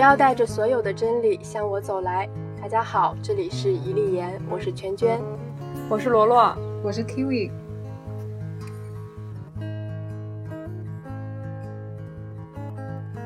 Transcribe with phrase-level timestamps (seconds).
[0.00, 2.26] 要带着所有的真理向我走来。
[2.60, 5.20] 大家好，这里是一粒盐，我是全娟，
[5.90, 7.50] 我是罗罗，我是 Kiwi。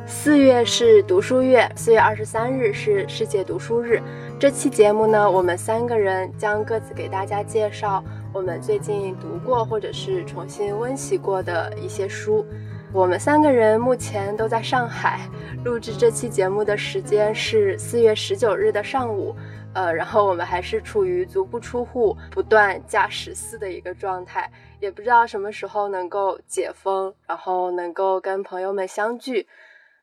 [0.05, 4.03] 四月是读书月，四月二十三日是世界读书日。
[4.39, 12.45] 这期节目呢，我们三个人将各自给大家介绍我们最近读过或者是重新温习过的一些书。
[12.95, 15.29] 我们三个人目前都在上海，
[15.65, 19.35] 录制这期节目的时间是四月十九日的上午。
[19.75, 24.49] 呃，然后我们还是处于足不出户、不断驾驶四的一个状态，
[24.79, 29.49] 也不知道什么时候能够解封，然后能够跟朋友们相聚。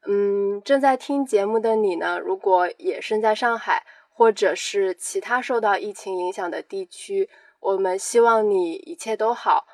[0.06, 2.20] 嗯，正在听节目的你呢？
[2.20, 7.30] 如果也身在上海，或者是其他受到疫情影响的地区，
[7.62, 9.66] 我们希望你一切都好，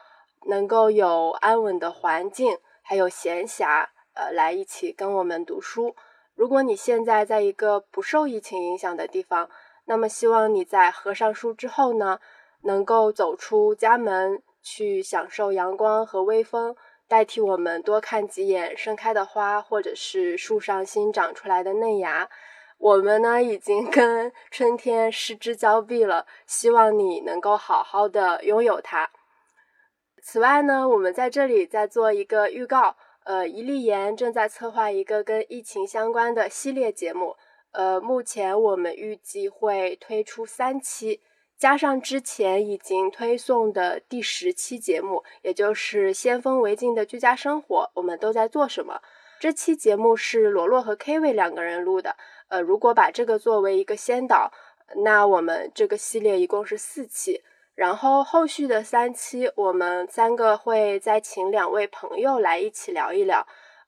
[0.45, 2.55] 能够有安稳的环境，
[2.89, 5.93] 还有闲暇，呃，来一起跟我们读书。
[6.35, 9.49] 如果你现在在一个不受疫情影响的地方，
[9.83, 12.21] 那么希望你在合上书之后呢，
[12.61, 16.77] 能够走出家门，去享受阳光和微风。
[17.09, 22.29] 代替我们多看几眼盛开的花，或者是树上新长出来的嫩芽。
[22.77, 29.09] 我们呢已经跟春天失之交臂了，希望你能够好好的拥有它。
[30.29, 37.37] 此外呢，我们在这里再做一个预告，呃，一粒盐正在策划一个跟疫情相关的系列节目，
[37.71, 41.21] 呃，目前我们预计会推出三期。
[41.57, 48.99] 加上之前已经推送的第十期节目，也就是先锋为敬的居家生活，我们都在做什么？
[49.39, 52.17] 这期节目是罗罗和 K 位两个人录的。
[52.49, 54.51] 呃，如果把这个作为一个先导，
[55.05, 57.41] 那我们这个系列一共是四期，
[57.77, 63.45] 然后后续的三期，我们三个会再请两位朋友来一起聊一聊，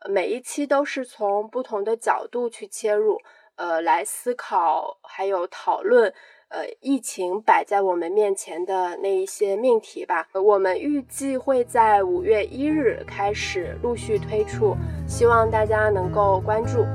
[0.07, 3.19] 每一期都是从不同的角度去切入，
[3.55, 6.13] 呃，来思考还有讨论。
[6.49, 14.75] 呃，疫情摆在我们面前的那一些命题吧，我们预计会在五月一日开始陆续推出，
[15.07, 16.85] 希望大家能够关注。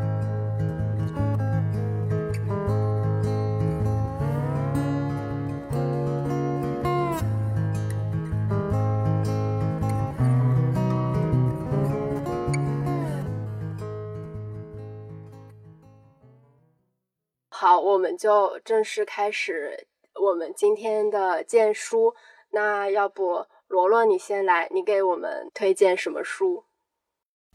[17.94, 19.87] 我们就正式开始
[20.21, 22.12] 我们今天的荐书。
[22.50, 26.65] 那要不罗罗你先来，你给我们推荐什么书？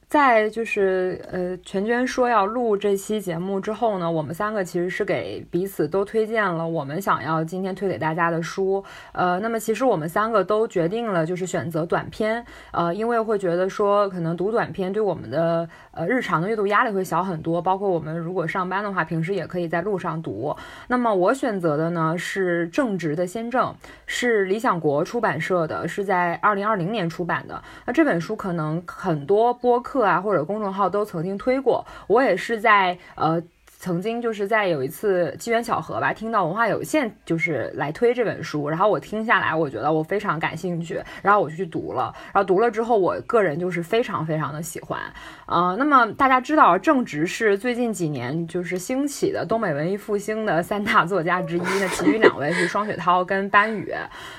[0.09, 8.84] 在就是呃，全娟说要录这期节目之后呢，我们三个其实是给彼此都推荐了我们想要今天推给大家的书。
[9.12, 12.44] 呃，那么其实我们三个都决定了，就是选择短篇。
[12.72, 17.62] 呃，因为会觉得说，可能读短篇对我们的呃日常的阅读压力会小很多。
[17.62, 20.56] 包括我们如果上班的话，平时也可以在路上读。
[20.88, 23.68] 那么我选择的呢是《正直的先正》，
[24.08, 27.62] 是理想国出版社的，是在二零二零年出版的。
[27.86, 29.98] 那这本书可能很多播客。
[30.05, 33.41] 啊，或者公众号都曾经推过，我也是在呃。
[33.79, 45.00] 曾经就是在有一次机缘巧合吧，听到文化有限就是来推这本书，然后我听下来，我觉得我非常感兴趣，然后我就去读了，然后读了之后，我个人就是非常非常的喜欢。
[45.45, 53.94] 呃，那么大家知道，正直是最近几年就是兴起的东北文艺复兴的三大作家之一，那其余两位是双雪涛跟班宇。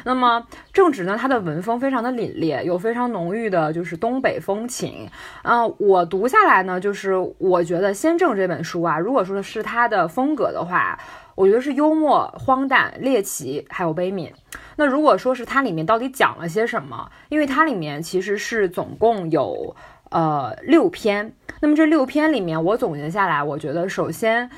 [0.04, 5.08] 那么正直呢，他的文风非常的凛冽，有非常浓郁的就是东北风情。
[5.44, 10.98] 嗯，我读下来呢，就是我觉得《先正》这本书啊，如果说说的是他的风格的话，
[11.36, 14.28] 我觉得是幽默、荒诞、猎奇，还有悲悯。
[14.74, 17.08] 那如果说是它里面到底讲了些什么？
[17.28, 19.76] 因为它里面其实是总共有
[20.10, 21.32] 呃六篇。
[21.60, 24.50] 那么这六篇里面，我总结下来，我觉得首先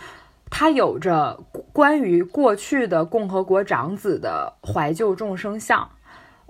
[0.48, 1.38] 它有着
[1.72, 5.86] 关于过去的共和国长子的怀旧众生相。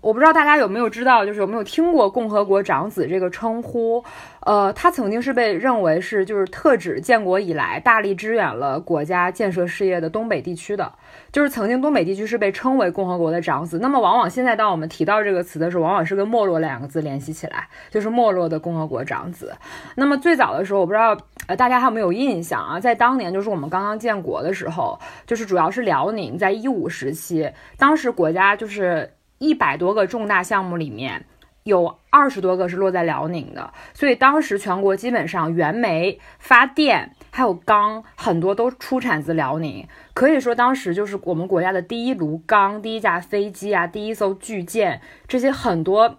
[0.02, 4.04] 我不知道大家有没有知道，就是有没有听过“共和国长子”这个称呼？
[4.40, 10.93] 呃，他曾经是被认为是就是特指建国以来大力支援了国家建设事业的东北地区的，
[11.31, 13.78] 就是曾经东北地区是被称为共和国的长子。
[13.78, 19.55] 那么，往往现在当我们提到这个词的时候，往往是跟没落两个字联系起来，就是没落的共和国长子。
[19.94, 21.16] 那么最早的时候，我不知道
[21.46, 22.81] 呃大家还有没有印象啊？
[22.81, 27.48] 在当年就是我们刚刚建国的时候，就是主要是辽宁在一五时期，
[27.78, 29.08] 当时国家就是。
[29.43, 31.25] 一百多个重大项目里面，
[31.65, 39.85] 有二十多个是落在辽宁的，所以当时全国基本上原煤发电还有钢很多都出产自辽宁，
[40.15, 46.17] 可以说当时就是我们国家的第一炉钢、第一架飞机啊、第一艘巨舰这些很多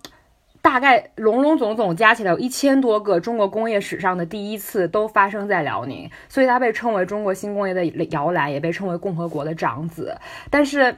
[0.62, 10.18] 大概隆隆总总加起来有一千多个中国工业史上的第一次都发生在辽宁，所以它被称为中国新工业的摇篮，也被称为共和国的长子。
[10.50, 10.98] 但是。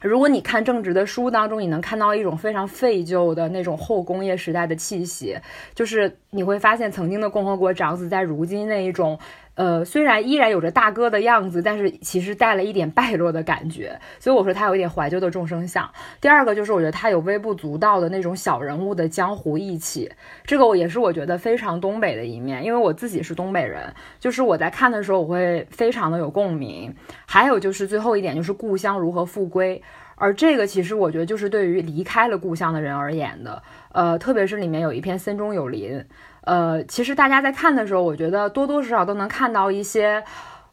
[0.00, 5.36] 如果你看正直的书当中，你能看到一种非常废旧的那种后工业时代的气息，
[5.74, 9.18] 就是你会发现曾经的共和国长子在如今那一种。
[9.58, 15.90] 呃，虽然依然有着大哥的样子，但是其实带了一点败落的感觉，所以我说他有一点怀旧的众生相。
[16.20, 20.08] 第二个就是我觉得他有微不足道的那种小人物的江湖义气，
[20.44, 26.94] 这个我也是我觉得非常东北的一面，因为我自己是东北人，就是我在看的时候我会非常的有共鸣。
[27.26, 29.82] 还有就是最后一点就是故乡如何复归，
[30.14, 33.60] 而这个其实我觉得就是对于离开了故乡的人而言的，
[33.90, 36.04] 呃，特别是里面有一篇森中有林。
[36.48, 40.24] 呃，其实大家在看的时候，我觉得多多少少都能看到一些，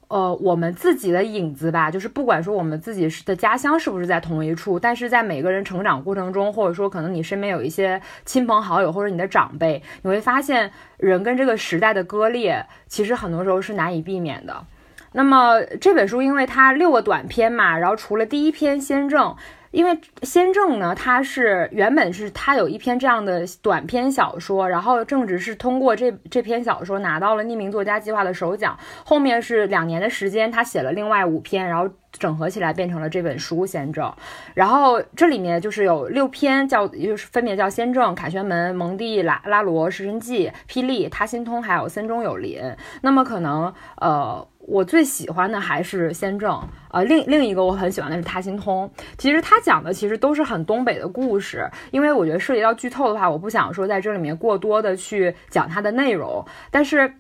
[0.08, 1.92] 呃，我们自己的影子吧。
[1.92, 14.66] 就是不管说我们自己的家乡是不是在同一处，但是在每个人成长过程中，或者说可能你身边有一些亲朋好友或者你的长辈，你会发现人跟这个时代的割裂，其实很多时候是难以避免的。
[15.12, 19.32] 那么这本书，因为它六个短篇嘛，然后除了第一篇《先正》。
[19.76, 34.06] 因为先正呢，他是原本是他有一篇这样的短篇小说，然后正直是通过这这篇小说拿到了匿名作家计划的首奖，后面是两年的时间，他写了另外五篇，然后整合起来变成了这本书《先正》，
[34.54, 42.62] 然后这里面就是有六篇叫，就是分别叫《先正》《凯旋门》《蒙蒂拉拉罗食神记》《霹雳》《他心通》还有《森中有林》，
[43.02, 44.48] 那么可能呃。
[44.68, 46.60] 我最喜欢的还是先正，
[46.92, 48.90] 呃，另另一个我很喜欢的是他心通。
[49.18, 56.44] 其实他讲的其实都是很东北的故事，因为我觉得涉及到剧透的话，我不想说在这里面过多的去讲它的内容。
[56.72, 57.14] 但是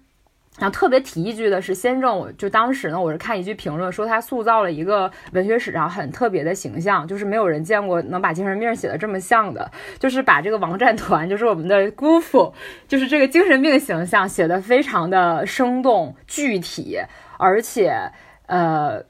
[0.57, 9.69] 想特别提一句的是，先正，我就当时呢，我是看一句评论说他塑造了一个文学史上很特别的形象，就是没有人见过能把精神病写的这么像的，
[9.99, 12.53] 就是把这个王战团，就是我们的姑父，
[12.87, 16.97] 就是这个精神病形象写的非常的生动具体。
[17.37, 18.11] 而且，
[18.47, 19.03] 呃，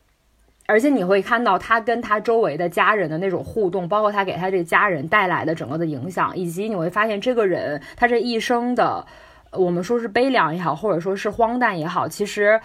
[0.68, 9.06] 而且你会看到他跟他周围的家人的那种互动，包括他给他这家人带来的整个的影响，以及你会发现这个人他这一生的，
[9.52, 12.60] 我们说是悲凉也好，或者说是荒诞也好，其实，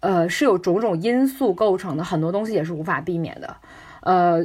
[0.00, 3.56] 呃，是有种种因素构成的，很多东西也是无法避免的，
[4.00, 4.44] 呃，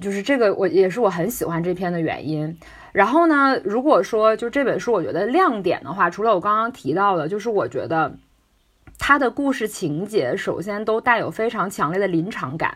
[0.00, 2.58] 就是这个我也是我很喜欢这篇的原因。
[2.92, 8.12] 然后呢，如果说就这本书，我觉得亮点的话，除了我刚刚提到的，就是我觉得。
[8.98, 12.74] 他的故事情节首先都带有非常强烈的临场感，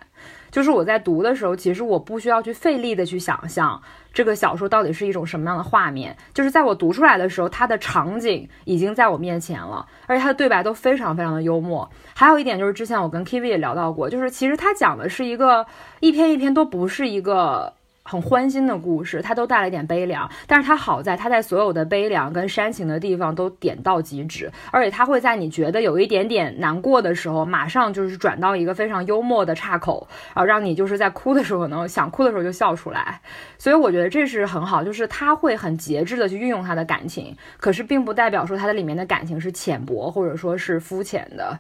[0.51, 3.81] 就是我在读的时候，其实我不需要去费力的去想象
[4.13, 11.89] 这个小说到底是一种什么样的画面，就是在我读出来的时候，它的场景已经在我面前了，而且它的对白都非常非常的幽默。
[12.15, 15.67] 还有一点就是之前我跟 K V 也聊到过，就是其实他讲的是一个
[16.01, 17.78] 一篇一篇都不是一个。
[18.09, 33.21] 很欢欣的故事，它都带了一点悲凉，但是它好在它在所有的悲凉跟煽情的地方都点到即止，而且它会在你觉得有一点点难过的时候，马上就是转到一个非常幽默的岔口，啊让你就是在哭的时候能想哭的时候就笑出来，
[33.59, 41.59] 所以我觉得这是很好，就是他会很节制的去运用他的感情，可是并不代表说他的里面的感情是浅薄或者说是肤浅的。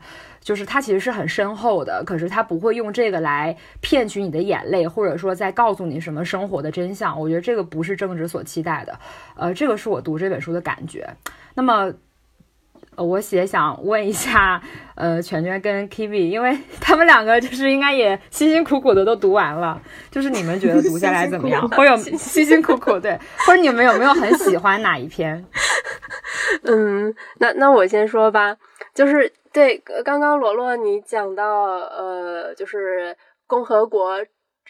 [0.49, 7.21] 就是它其实是很深厚的，可是它不会用这个来骗取你的眼泪，或者说在告诉你什么生活的真相。
[7.21, 8.99] 我觉得这个不是政治所期待的，
[9.37, 11.07] 呃，这个是我读这本书的感觉。
[11.53, 11.93] 那么，
[12.99, 14.61] 呃，我也想问一下，
[14.97, 21.67] 呃，全全跟 K V，因为 他们两个就是应该也辛辛苦苦的都读完了，就是你们觉得读下来怎么样？
[21.71, 25.45] 或者辛辛苦苦对，或者你们有没有很喜欢哪一篇？
[26.65, 28.57] 嗯，那那我先说吧，
[28.93, 29.33] 就是。
[29.51, 34.19] 对，刚刚罗罗你讲到，呃，就是共和国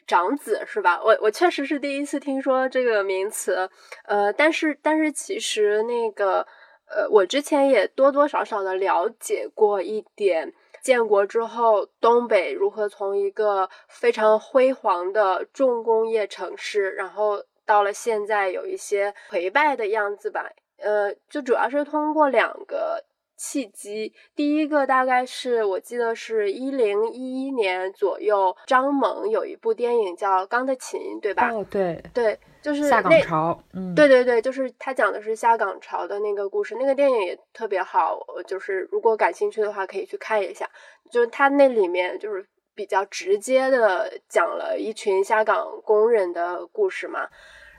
[0.07, 1.01] 长子是吧？
[1.05, 3.69] 我我确实是第一次听说这个名词，
[4.07, 6.47] 呃，但是但是其实那个，
[6.91, 10.53] 呃，我之前也多多少少的了解过一点，
[10.83, 23.05] 建国之后东北如何从一个非常辉煌的重工业城市，然后到了现在有一些颓败的样子吧，呃，就主要是通过两个。
[23.39, 31.49] 契机，第一个大概是我记得是一零一一年左右，张萌有一部电影叫《钢的琴》，对吧？
[31.53, 40.69] 哦，对对，就是下岗潮，嗯，对对对，就是他讲的是下岗潮的那个故事，那个电影也特别好，就是如果感兴趣的话可以去看一下，
[41.13, 47.29] 就是他那里面就是比较直接的讲了一群下岗工人的故事嘛。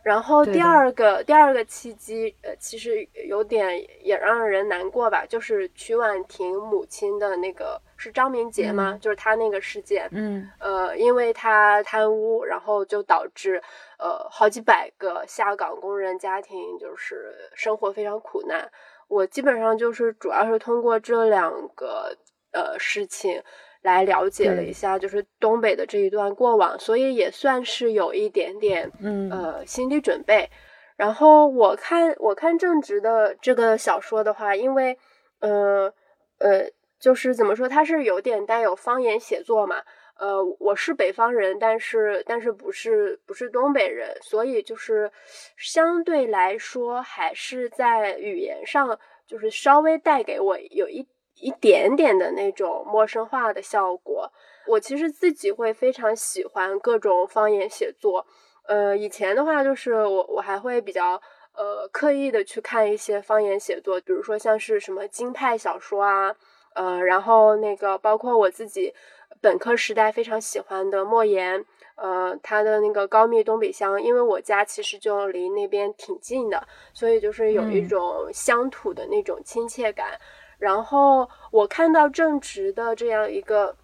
[0.04, 8.98] 然后第二个第二个契机，呃，其实有点也让人难过吧，就是曲婉婷母亲的那个是张明杰吗？
[9.02, 13.62] 就是他那个事件，嗯，呃，因为他贪污，然后就导致
[13.98, 18.72] 呃好几百个下岗工人家庭就是生活非常苦难。
[19.08, 22.16] 我基本上就是主要是通过这两个
[22.52, 23.42] 呃事情
[23.82, 30.50] 来了解了一下，就是东北的这一段过往，所以也算是有一点点嗯呃心理准备。
[30.98, 34.98] 然后我看我看正直的这个小说的话，因为
[35.40, 35.94] 呃
[36.40, 36.70] 呃
[37.00, 39.82] 就是怎么说，它是有点带有方言写作嘛。
[40.20, 45.10] 呃，我是北方人，但是但是不是不是东北人，所以就是
[45.56, 51.08] 相对来说还是在语言上，就是稍微带给我有一
[51.40, 54.32] 一点点的那种陌生化的效果。
[54.68, 58.26] 我其实自己会非常喜欢各种方言写作。
[58.68, 61.22] 呃，以前的话就是我我还会比较
[61.56, 66.36] 呃刻意的去看一些方言写作，比如说像是什么京派小说啊，
[66.76, 68.94] 呃，然后那个包括我自己。
[69.42, 71.64] 本科时代非常喜欢的莫言，
[71.96, 80.20] 呃，他的那个高密东北乡，因为我家其实就离那边挺近的，所以就是有一种乡土的那种亲切感。
[80.60, 83.76] 然后我看到正直的这样一个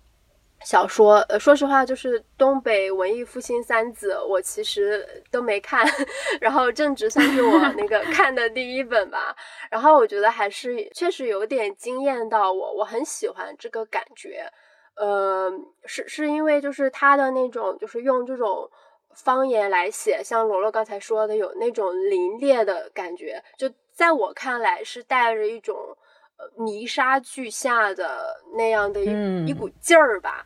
[0.63, 5.86] 小说，呃，说实话，就是东北文艺复兴三子，我其实都没看，
[6.41, 9.36] 然后正直算是我那个 看的第一本吧。
[9.70, 14.46] 然后我觉得还是确实有点惊艳到我，我很喜欢这个感觉。
[14.96, 15.51] 呃，
[15.86, 18.70] 是是因为就是他的那种，就是用这种
[19.13, 25.96] 方言来写，像罗罗刚才说的，有那种凛冽的感觉，就在我看来是带着一种呃
[26.58, 30.46] 泥沙俱下的那样的一一股劲儿吧。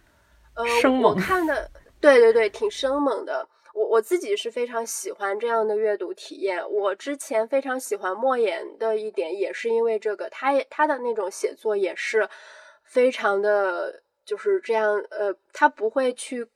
[0.56, 0.66] 呃，
[1.02, 1.70] 我看的，
[2.00, 3.48] 对对对，挺生猛的。
[3.74, 6.70] 我我自己是非常喜欢这样的阅读体验。
[6.72, 12.30] 我之前非常喜欢莫言的一点，也是因为这个，他也他的那种写作也是
[12.84, 14.02] 非常的。
[14.26, 16.48] 就是这样，呃，他不会去，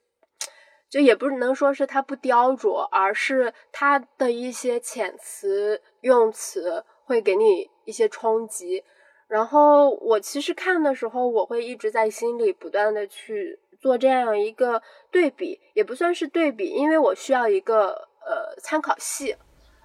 [0.88, 8.84] 就也不能说是他不雕琢，而是他的一些遣词用词会给你一些冲击。
[9.26, 19.34] 然后我其实看的时候，我会一直在心里不断的去做这样一个对比，也不算是对比，因为我需要一个呃参考系，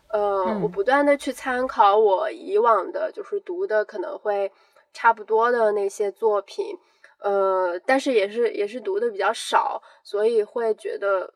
[0.09, 4.51] 呃，我不断的去参考我以往的，就是读的可能会
[4.93, 6.77] 差不多的那些作品。
[7.21, 11.33] 呃，但是也是也是读的比较少，所以会觉得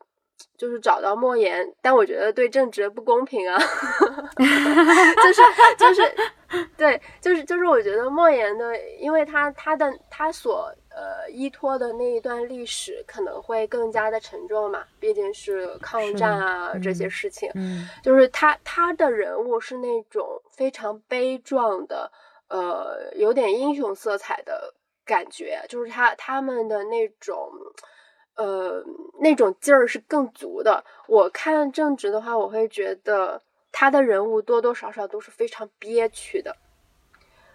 [0.56, 3.58] 就是找到莫言，但我觉得对正直不公平啊，
[4.38, 5.42] 就是
[5.78, 6.14] 就是
[6.76, 22.10] 对，就是就是我觉得莫言的，因为他他的他所呃依托的那一段历史可能会更加的沉重嘛，毕竟是抗战啊这些事情，嗯，就是他他的人物是那种非常悲壮的，
[22.48, 24.74] 呃，有点英雄色彩的。
[25.06, 27.52] 感觉就是他他们的那种，
[28.36, 28.82] 呃，
[29.20, 30.84] 那种劲儿是更足的。
[31.06, 36.56] 我看正直的话，我会觉得他的人物多多少少都是非常憋屈的。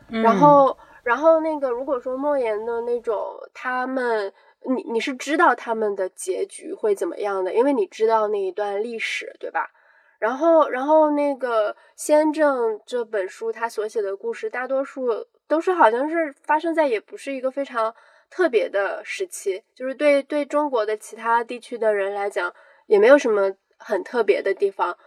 [0.07, 4.33] 然后，然后那个如果说莫言的那种，他们
[4.65, 9.69] 你你是知道他们的结局会怎么样的，因为你知道那一段历史，对吧？
[10.17, 17.95] 然后，然后那个《先正》这本书，他所写的故事，大多数都是好像是发生在也不是一个非常
[18.29, 22.53] 特别的时期，就是对对中国的其他地区的人来讲，
[22.87, 24.97] 也没有什么很特别的地方。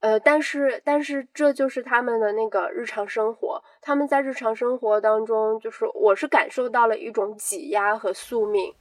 [0.00, 8.74] 呃，但是，但是这就是他们的那个日常生活，他们在日常生活当中，就是我是感受到了一种挤压和宿命。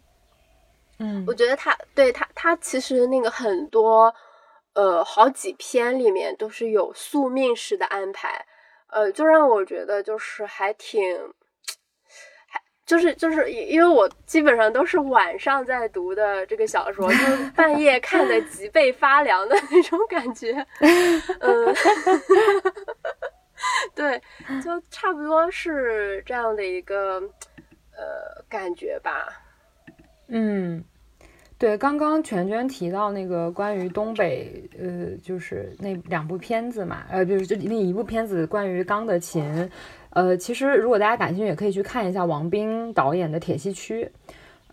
[1.00, 4.14] 嗯，我觉得他对他，他其实那个很多。
[4.76, 8.44] 呃，好几篇里面都是有宿命式的安排，
[8.88, 11.32] 呃，就让我觉得就是还挺，还
[12.94, 20.54] 就是就是因为我基本上都是晚上在读的这个小说，就是 半夜看的脊背发凉的那种感觉，
[21.40, 21.76] 嗯，
[23.96, 24.22] 对，
[24.64, 27.20] 就差不多是这样的一个
[27.98, 29.42] 呃感觉吧，
[30.28, 30.84] 嗯。
[31.60, 39.72] 对，刚刚全娟提到那个关于东北，呃，就是那两部片子嘛，呃，就是就那一部片子关于钢的琴，
[40.14, 44.06] 呃，其实如果大家感兴趣，也可以去看一下王斌导演的《铁西区》，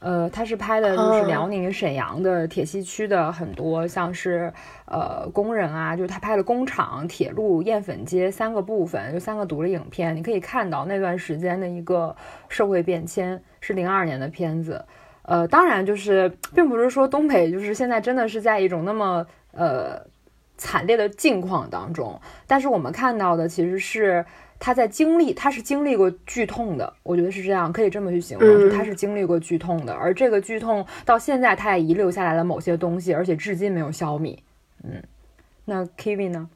[0.00, 4.52] 呃，他是拍的就是辽宁沈阳的铁西区的很多像是
[4.84, 12.14] 呃工人啊，就是他拍了工厂、铁路、燕粉街三个部分，就三个独立影片，你可以看到那段时间的一个
[12.48, 14.84] 社会变迁，是零二年的片子。
[15.22, 20.02] 呃，当然，就是并不是说东北就是现在真的是在一种那么呃
[20.56, 24.24] 惨烈的境况当中，但是我们看到的其实是
[24.60, 34.38] 他在经历，他是经历过剧痛的，我觉得是这样，可以这么去形容，就他是经历过剧痛的，而这个剧痛到现在他也遗留下来了某些东西，而且至今没有消弭。
[34.84, 35.02] 嗯，
[35.64, 36.50] 那 Kiwi 呢？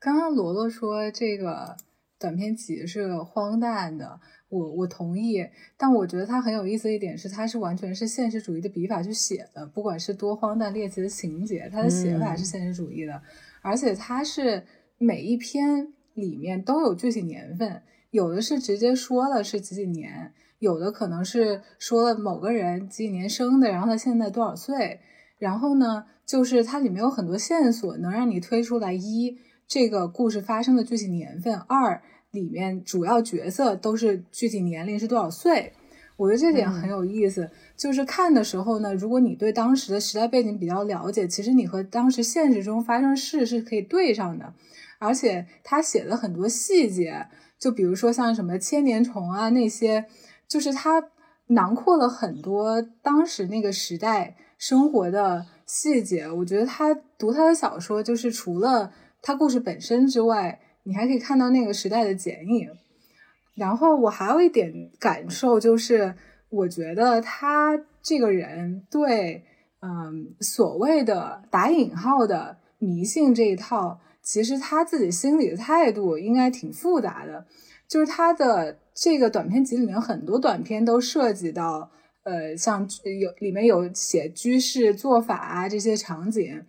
[0.00, 1.76] 刚刚罗罗说这个
[2.18, 5.46] 短篇集是荒诞的，我我同意，
[5.76, 13.22] 但我觉得它很有意思一点是，它是完全是现实主义的笔法去写的，不管是多荒诞猎奇的情节，它的写法是现实主义的，
[13.60, 14.64] 而且它是
[14.98, 25.00] 每一篇里面都有具体年份，有的是直接说了是几几年，有的可能是说了某个人几几年生的，然后他现在多少岁，
[25.38, 29.38] 然后呢，就是它里面有很多线索能让你推出来一。
[29.68, 35.72] 这个故事发生的具体年份，二里面主要角色都是具体年龄是多少岁，
[36.18, 37.48] 我觉得这点很有意思。
[37.74, 44.52] 就是看的时候呢，如果你对当时的时代背景比较了解，其实你和当时现实中发生事是可以对上的。
[45.02, 47.26] 而且他写的很多细节，
[47.58, 50.06] 就比如说像什么千年虫啊那些，
[50.46, 51.02] 就是他
[51.48, 56.30] 囊括了很多当时那个时代生活的细节。
[56.30, 62.68] 我觉得他读他的小说，就是除了他故事本身之外，你还可以看到那个时代的剪影。
[63.54, 66.14] 然后我还有一点感受，就是
[66.48, 69.44] 我觉得他这个人对，
[69.82, 77.46] 嗯，所谓的打引号的迷信这一套，其实他自己心里的态度应该挺复杂的。
[77.88, 81.90] 就是他的这个短篇集里面，很多短篇都涉及到，
[82.24, 82.88] 呃，像
[83.20, 86.64] 有里面有写居士做法啊这些场景，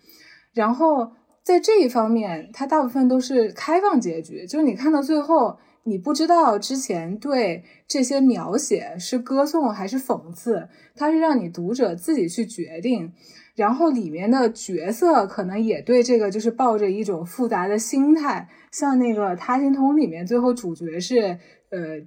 [0.54, 1.12] 然后。
[1.46, 13.12] 在这一方面，它大部分都是开放结局，就是你看到最后，你不知道之前对这些描写是歌颂还是讽刺，它是让你读者自己去决定。
[13.56, 21.38] 然后里面的角色可能也对这个就是抱着一种复杂的心态，像那个《他心通》里面，最后主角是
[21.70, 22.02] 呃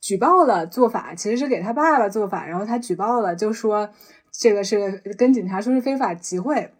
[0.00, 3.90] 举报了做法，其实是给他爸爸做法，然后他举报了，就说
[4.30, 6.70] 这个是跟警察说是非法集会。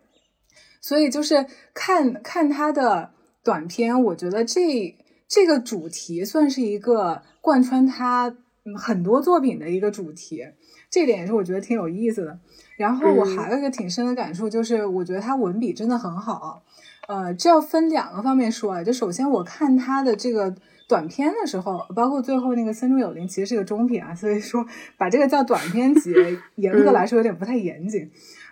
[0.81, 3.11] 所以就是看看他的
[3.43, 8.37] 短片，我觉得这这个主题算是一个贯穿他
[8.79, 10.45] 很多作品的一个主题，
[10.89, 12.39] 这点也是我觉得挺有意思的。
[12.77, 16.63] 然后我还有一个挺深的感触，就是我觉得他文笔真的很好。
[17.09, 20.53] 呃，这要分两个方面说啊，就首先我看他的这个
[20.89, 24.67] 短片的时候，包括最后那个《森中有灵》，其实是个中篇啊，所以说
[24.99, 26.13] 把这个叫短篇集，
[26.57, 28.11] 严格来说有点不太严谨。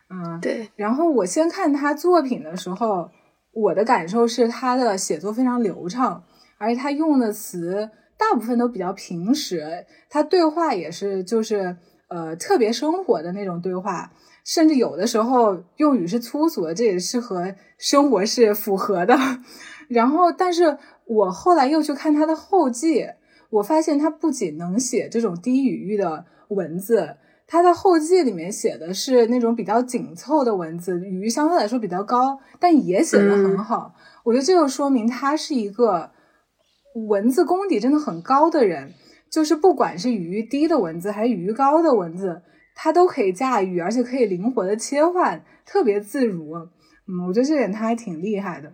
[0.08, 0.68] 嗯，对。
[0.76, 3.10] 然后我先看他作品的时候，
[3.52, 6.22] 我的感受是他的写作非常流畅，
[6.58, 11.76] 而且他用的词大部分都比较平实，他对话也是就是
[12.08, 14.12] 呃特别生活的那种对话，
[14.44, 19.16] 甚至有的时候用语是粗俗的，这也是和生活是符合的。
[19.88, 23.06] 然后，但是我后来又去看他的后记，
[23.50, 27.16] 我发现他不仅能写这种低语域的文字。
[27.46, 33.94] 他的后记里面写的是那种比较紧凑的文字，语域相对来说比较高，但也写的很好。
[34.24, 36.10] 我觉得这就说明他是一个
[36.94, 38.94] 文字功底真的很高的人，
[39.30, 42.42] 就是不管是语域低的文字还是语域高的文字，
[42.74, 46.54] 它都可以驾驭，而且可以灵活的切换，特别自如。
[47.06, 48.72] 嗯，我觉得这点他还挺厉害的。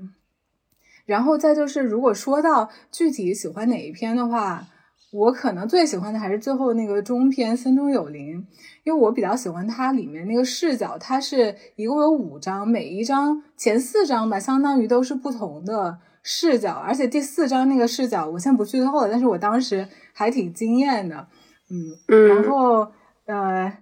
[1.06, 4.66] 然后再就是，如果说到具体喜欢哪一篇的话。
[5.12, 8.38] 我可能最喜欢的还是最后那个中篇《森中有灵》，
[8.84, 21.28] 因为我比较喜欢它里面那个视角，它是一共有五章，每一章前四章吧，相当于都是不同的视角，而且第四章那个视角，我先不剧透了，但是我当时还挺惊艳的，
[21.70, 22.90] 嗯，然后
[23.26, 23.72] 呃，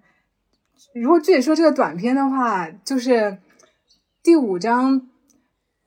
[0.95, 3.39] 如果具体说这个短片的话，就是
[4.23, 5.09] 第五章，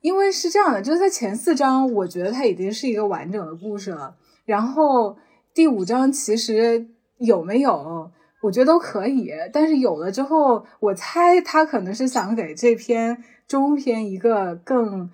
[0.00, 5.16] 因为是这样的，就是它前四章，我觉得它已经是一个完整的故事了，然后。
[5.54, 6.88] 第五章其实
[7.18, 8.10] 有没有？
[8.40, 15.10] 我觉得都可以，但是有了之后，我猜他可能是想给这篇中篇一个更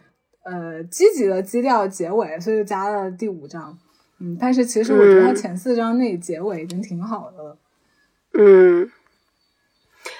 [0.51, 3.77] 呃积极的基调结尾，所以就加了第五章。
[4.21, 7.57] 嗯，但是其实我觉得他前四章那结尾已经挺好的了。
[8.35, 8.91] 嗯，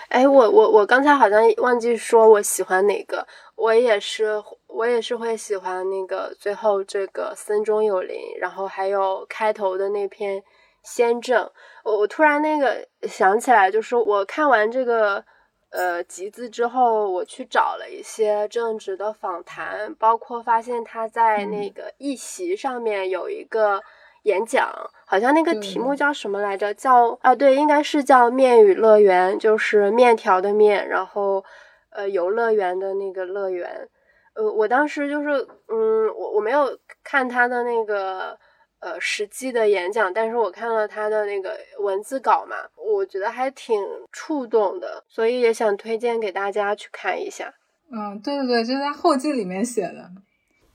[0.09, 4.43] 哎，我我我刚才好像忘记说我喜欢哪个，我也是。
[4.69, 10.41] 我也是会喜欢那个最后这个森中有灵，然后还有开头的那篇
[10.85, 11.51] 先正。
[11.83, 15.25] 我我突然那个想起来，就是我看完这个
[15.71, 23.83] 呃集资之后，我去找了一些正直的访谈，包括发现他在那个一席上面有一个
[24.23, 24.69] 演讲，
[25.07, 26.73] 好像那个题目叫什么来着？
[26.75, 31.45] 叫啊对，应该是叫面与乐园，就是面条的面，然后
[31.91, 33.89] 呃游乐园的那个乐园。
[34.35, 35.31] 呃，我当时就是，
[35.67, 38.39] 嗯，我我没有看他的那个
[38.81, 43.81] 呃实际的演讲，但是我看了他的那个文字稿嘛，我觉得还挺
[44.13, 47.53] 触动的，所以也想推荐给大家去看一下。
[47.91, 50.11] 嗯，对对对，就是在后记里面写的。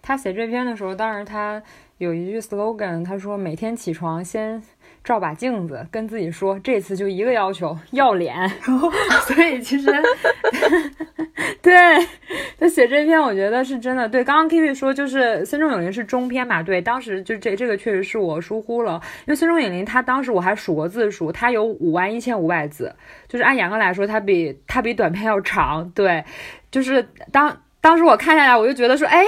[0.01, 1.63] 他写这篇的时候，当时他
[1.97, 4.61] 有一句 slogan，他说每天起床先。
[5.03, 8.49] 照把镜子，跟自己说，这次就一个要求，要脸。
[9.27, 9.91] 所以其实，
[11.61, 11.73] 对
[12.57, 14.07] 他写这篇，我觉得是真的。
[14.07, 16.63] 对，刚刚 Kiwi 说就是孙仲永林是中篇嘛？
[16.63, 22.95] 对，当时就这这个确实是我疏忽了，因为孙仲永林他当时我还数过字数，他有五万一千五百字，
[23.27, 25.89] 就是按严格来说，他比他比短篇要长。
[25.93, 26.23] 对，
[26.71, 27.57] 就是当。
[27.83, 29.21] 当时我看下来，我就觉得说，哎，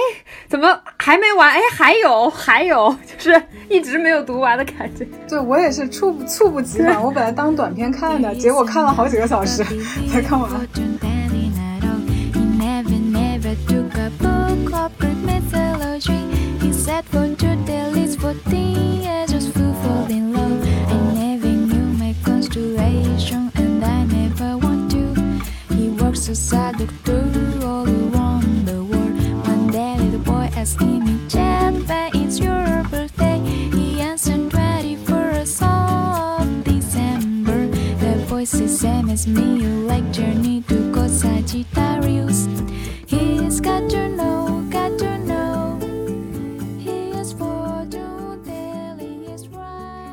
[0.48, 0.66] 怎么
[0.96, 1.52] 还没完？
[1.52, 5.06] 哎，还有，还有，就是一直没有读完的感觉。
[5.28, 9.62] 对我也是猝猝不及防， 我本来当短片看的，结果看了好几个小时
[10.10, 10.50] 才看完。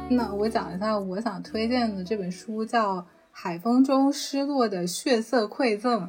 [0.10, 2.98] 那我讲一下我想推荐的这本书，叫
[3.32, 6.02] 《海风中失落的血色馈赠》。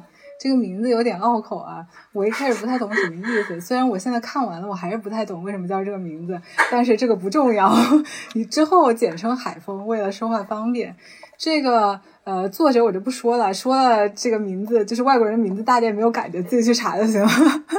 [0.45, 3.59] 这个名字有点拗口啊，我一开始不太懂什么意思。
[3.59, 6.39] 虽然我现在看完了，我还是不太懂为什么叫这个名字，
[6.71, 7.75] 但是这个不重要。
[8.35, 10.95] 你之后简称海风，为了说话方便。
[11.35, 17.27] 这个呃，作者我就不说了，说了这个名字就是外国人名字，大家也没有感觉，自己去查就行了。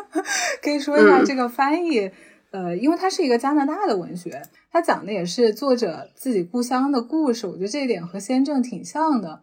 [0.61, 2.11] 可以说一下这个翻译，
[2.51, 7.47] 呃，因为它是一个加拿大的文学，它讲的也是作者自己故乡的故事。
[7.47, 9.39] 我觉得这一点和先正挺像的。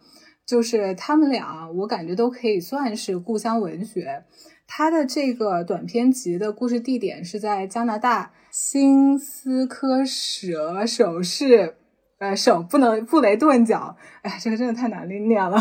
[0.46, 4.24] 就是他们俩，我感觉都可以算是故乡文学。
[4.66, 11.76] 他的这个短篇集的故事地点是在加拿大新斯科舍首市，
[12.18, 13.96] 呃，省不能布雷顿角。
[14.22, 15.60] 哎，这个真的太难念了。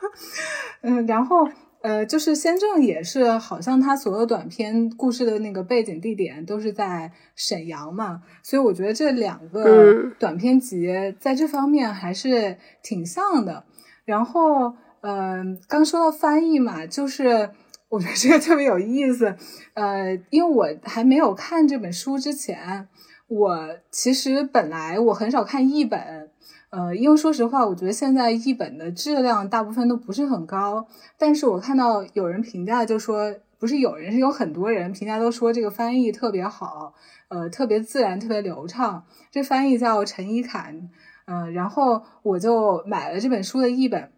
[0.82, 1.48] 嗯，然后
[1.82, 10.88] 呃，就是先正也是，好像他所有短篇故事的那个背景地点都是在沈阳嘛，所以我觉得这两个短篇集
[11.20, 13.64] 在这方面还是挺像的。
[14.04, 17.50] 然后，嗯，刚说到翻译嘛，就是
[17.88, 19.34] 我觉得这个特别有意思。
[19.74, 22.88] 呃，因为我还没有看这本书之前，
[23.28, 26.30] 我其实本来我很少看译本，
[26.70, 30.86] 呃，因为说实话，我觉得现在译本的质量大部分都不是很高。
[31.18, 36.92] 但是我看到有人评价，就说不是有人，是有很多人评价都说这个翻译特别好，
[37.28, 39.04] 呃，特别自然，特别流畅。
[39.30, 40.90] 这翻译叫陈一侃。
[41.26, 44.10] 嗯，然后我就买了这本书的译本。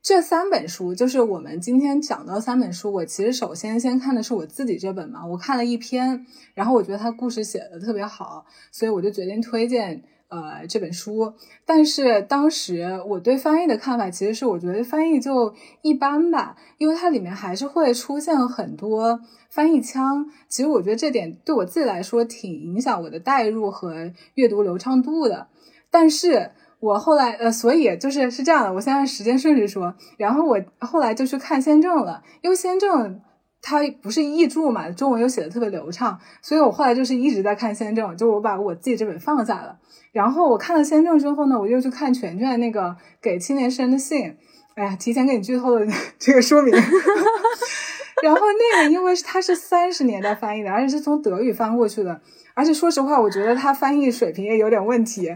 [0.00, 2.90] 这三本书就是我们今天讲到三本书。
[2.90, 6.24] 我其实首先先看的是我自己这本嘛，我看了一篇，
[6.54, 11.34] 然后我觉得他故事写的特别好，所以我就决定推荐呃这本书。
[11.66, 19.20] 但是当时我对翻译的看法其实是，我觉得翻译就一般吧，因为它里面还是会出现很多
[19.50, 20.24] 翻译腔。
[20.48, 25.48] 其实我觉得这点对我自己来说挺影响我的代入和阅读流畅度的。
[25.90, 29.94] 但是我后来呃，所以就是是这样的，我先按时间顺序说。
[30.16, 33.20] 然后我后来就去看先证了，因为先证
[33.60, 39.78] 它不是译著嘛，中文又写的特别流畅，所以我后来就是一直在看先证，就我把我自己这本放下了。
[40.12, 44.36] 然后我看了先证之后呢，我又去看全卷那个给青年诗人的信。
[44.74, 45.84] 哎呀，提前给你剧透了
[46.20, 46.72] 这个说明。
[48.22, 52.20] 然后那个因为它是三十年代翻译的，而且是从德语翻过去的，
[52.58, 55.32] 而且说实话，我觉得他翻译水平也有点问题。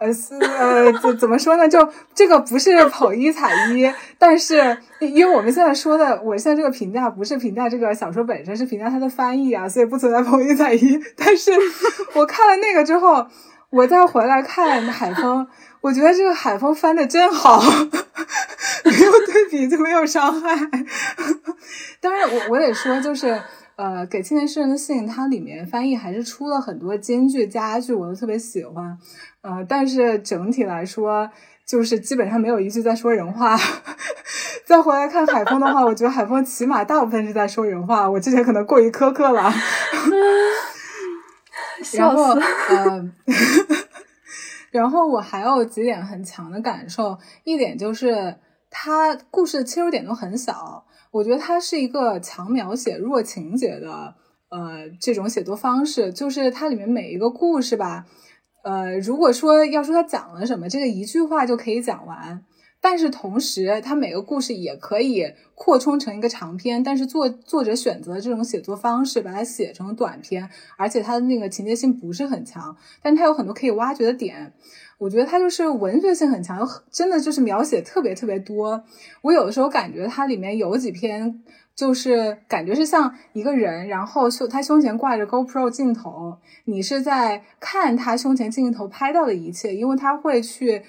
[0.00, 1.68] 呃，是呃，怎怎么说呢？
[1.68, 11.00] 就这个不是捧一踩一，但是因为我们现在说的，我现在这个评价不是评价这个小说本身，是评价它的翻译啊，所以不存在捧一踩一。
[11.16, 11.52] 但是
[12.14, 13.24] 我看了那个之后，
[13.70, 15.46] 我再回来看海风，
[15.80, 17.62] 我觉得这个海风翻的真好，
[18.84, 20.50] 没有对比就没有伤害。
[22.02, 23.40] 当然，我我得说，就是
[23.76, 28.96] 呃，给青年诗人的信，它里面翻译还是出了很多金句佳句，我都特别喜欢。
[29.42, 31.28] 呃，但是整体来说，
[31.66, 33.58] 就是基本上没有一句在说人话。
[34.64, 38.08] 再回来看海风的话，我觉得海风起码大部分是在说人话。
[38.08, 39.52] 我之前可能过于苛刻了。
[41.92, 43.10] 然后，呃，
[44.70, 48.36] 然后我还有几点很强的感受，一点就是
[48.70, 50.86] 它故事的切入点都很小。
[51.14, 54.16] 我觉得它是一个强描写弱情节的
[54.48, 58.04] 呃这种写作方式，就是它里面每一个故事吧，
[58.64, 62.42] 呃，如果说要说它讲了什么，这个一句话就可以讲完。
[62.86, 66.82] 但是同时，它每个故事也可以扩充成一个长篇。
[66.82, 74.52] 但是作作者选择这种写作方式，把它写成短篇，而且它的那个情节性不是很强，但它有很多可以挖掘的点。
[74.98, 78.84] 我觉得它就是文学性很强，真的就是描写特别特别多。
[79.22, 81.42] 我有的时候感觉它里面有几篇，
[81.74, 90.82] 就是感觉是像一个人，然后胸他胸前挂着 GoPro 镜头，你是在看他胸前镜头拍到的一切，因为他会去。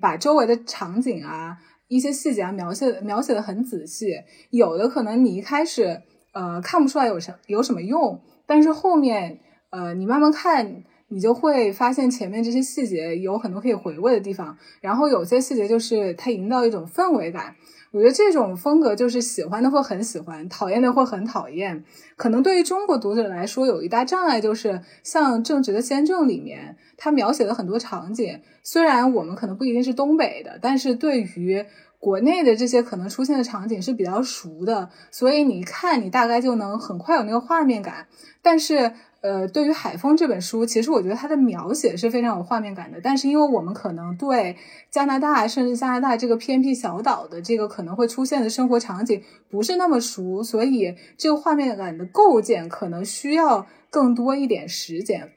[0.00, 4.14] 把周围的场景啊，一些细节啊描写描写的很仔细，
[4.50, 17.54] 有的可能你一开始呃看不出来有什有什么用，但是后面呃你慢慢看，你就会发现前面这些细节有很多可以回味的地方，然后有些细节就是它营造一种氛围感。
[17.94, 21.84] 我觉得这种风格就是喜欢的会很喜欢，讨厌的会很讨厌。
[22.16, 31.64] 可能对于中国读者来说，有一大障碍就是像《正直的先正》里面，他描写的很多场景，虽然我们可能不一定是东北的，但是对于
[32.00, 38.08] 国内的这些可能出现的场景是比较熟的，所以你看，你大概就能很快有那个画面感。
[38.42, 38.92] 但是。
[39.24, 43.00] 呃，对于《海风》这本书，其实我觉得它的描写是非常有画面感的。
[43.02, 44.54] 但是，因为我们可能对
[44.90, 55.30] 加拿大，甚至加拿大这个偏僻小岛的这个可能会出现的生活场景不是那么熟，所以这个画面感的构建可能需要更多一点时间。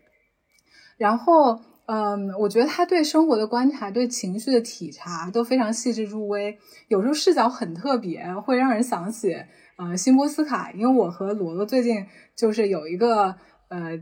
[0.98, 6.58] 然后，嗯，我觉得他对生活的观察、对情绪的体察都非常细致入微，
[6.90, 9.34] 有时候视角很特别，会让人想起
[9.78, 10.74] 呃辛波斯卡。
[10.74, 13.34] 因为我和罗罗最近就是有一个。
[13.70, 14.00] 呃，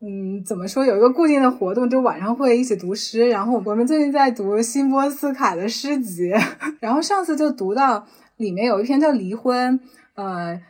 [0.00, 0.84] 嗯，怎么说？
[0.84, 3.28] 有一个固定的活动，就晚上会一起读诗。
[3.28, 6.32] 然后我们最近在读辛波斯卡的诗集，
[6.80, 9.78] 然后上次就读到里面有一篇叫《离婚》。
[10.14, 10.60] 呃，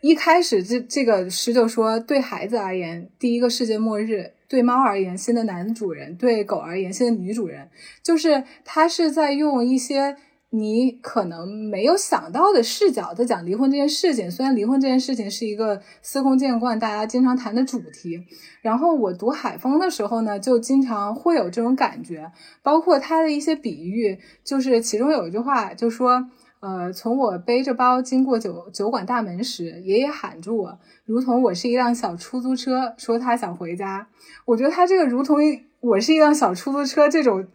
[0.00, 7.68] 一开始这这个诗就说，对孩子而言，第一个世界末日；对猫而言，新的男主人；对狗而言，新的女主人。
[8.02, 10.16] 就是他是在用一些。
[10.52, 18.20] 你可能没有想到的视角在讲离婚这件事情，虽然离婚这件事情是一个司空见惯、大家经常谈的主题。
[18.60, 22.32] 然后我读海风的时候呢，就经常会有这种感觉，
[22.64, 34.08] 包括他的一些比喻，就是其中有一句话就说：“呃，从我背着包经过酒酒馆大门时，爷爷喊住我，如同我是一辆小出租车，说他想回家。”
[34.46, 35.38] 我觉得他这个如同
[35.78, 37.46] 我是一辆小出租车这种。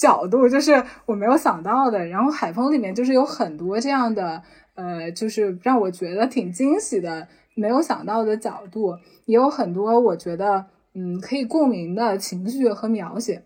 [0.00, 4.42] 角度就是我没有想到的，然后海风里面就是有很多这样的，
[4.74, 13.42] 呃，就是让我觉得挺惊喜的，没有想到的角度，也有很多我觉得嗯可以共鸣的情绪和描写。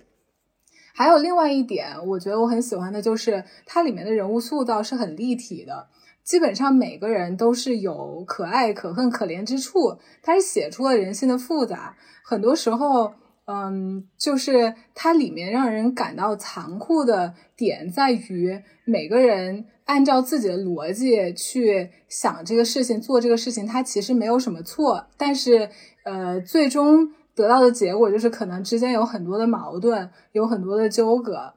[0.95, 5.89] 还有另外一点，我觉得我很喜欢的就是它里面的人物塑造是很立体的，
[6.23, 13.15] 基本上每个人都是有可爱、可恨、可怜之处，它是写出了人性的复杂，很多时候。
[13.47, 25.69] 嗯，就是它里面让人感到残酷的点在于，每个人按照自己的逻辑去想这个事情、做这个事情，它其实没有什么错，但是
[26.05, 31.53] 呃，最终得到的结果就是可能之间有很多的矛盾，有很多的纠葛。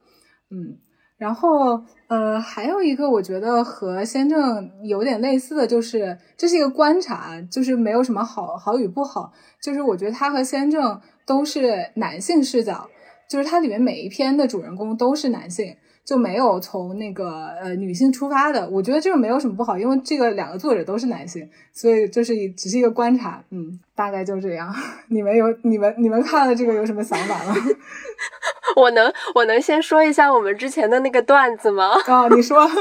[0.51, 0.77] 嗯，
[1.17, 9.31] 然后呃，还有一个我觉得和先正有点类似的就是，这是一个观察，就是没有什么好好与不好，
[9.63, 10.99] 就是我觉得他和先正。
[11.27, 12.89] 都是男性视角，
[13.27, 18.67] 就是它里面每一篇的主人公都是男性，就没有从那个呃女性出发的。
[18.69, 24.73] 我觉得这个没有什么不好，因为这个两个作者都是男性，所以就是只是一个观察，嗯，大概就这样。
[25.09, 27.53] 你们有你们你们看了这个有什么想法吗？
[28.77, 31.91] 我能我能先说一下我们之前的那个段子吗？
[32.05, 32.65] 啊，你说。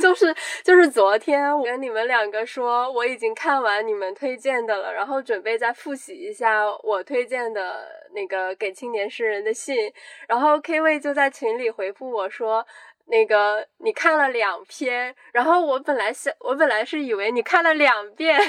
[0.00, 9.92] 就是就是昨天我跟你们两个说我已经看完你们推荐的了，然后准备再复习一下我推荐的那个给青年诗人的信，
[10.26, 12.66] 然后 K 位就在群里回复我说，
[13.06, 18.38] 那个你看了两篇，然后我本来想我本来是以为你看了两遍。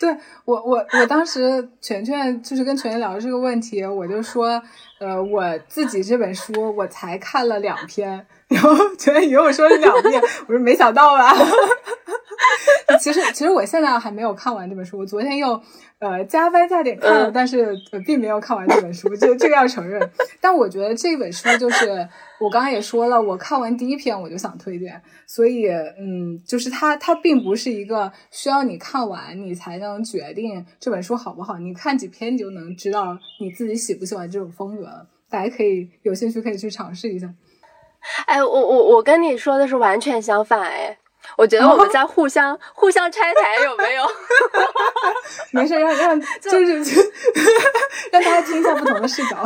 [0.00, 0.10] 对
[0.46, 4.60] 我，我我当时全全就是跟全全聊这个问题，我就说，
[4.98, 11.32] 呃，我自己这本书我才看了两篇，然后全全以为我说了两遍，我说没想到吧。
[12.98, 14.98] 其实，其实我现在还没有看完这本书。
[14.98, 15.60] 我昨天又
[16.00, 20.10] 呃加班加点看了，但是呃并没有看完这本书，就这个要承认。
[20.40, 22.08] 但我觉得这本书就是
[22.40, 35.06] 我刚刚也说了，我看完第一篇我就想推荐，所以嗯，就是它它并不是一个需要你看完你才能决定这本书好不好，你看几篇你就能知道你自己喜不喜欢这种风格。
[35.30, 37.32] 大家可以有兴趣可以去尝试一下。
[38.26, 40.98] 哎，我我我跟你说的是完全相反哎，
[41.36, 44.04] 我觉得我们在互相互相拆台，有没有？
[45.52, 47.02] 没事，让让 就是就
[48.12, 49.36] 让大家听一下不同的视角。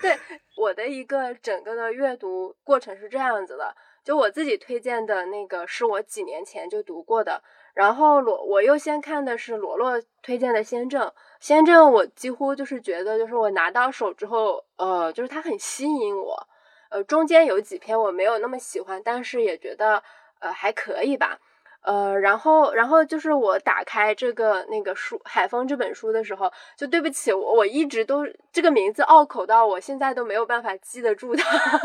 [0.00, 0.16] 对，
[0.56, 7.42] 我的一个整个的阅读过程是这样子的，就我自己推荐的那个是我几年前就读过的，
[7.74, 11.02] 然后罗我又先看的是罗洛推荐的《先正》，
[11.38, 16.46] 《先正》我几乎就是觉得就是我拿到手之后，呃，就是它很吸引我。
[16.90, 20.02] 呃，中间有几篇我没有那么喜欢，但是也觉得
[20.40, 21.38] 呃还可以吧。
[21.82, 31.80] 呃，然后然后就是我打开这个那个书《海风》这本书的时候，就对不起我，我一直都这个名字拗口到我现在都没有办法记得住它。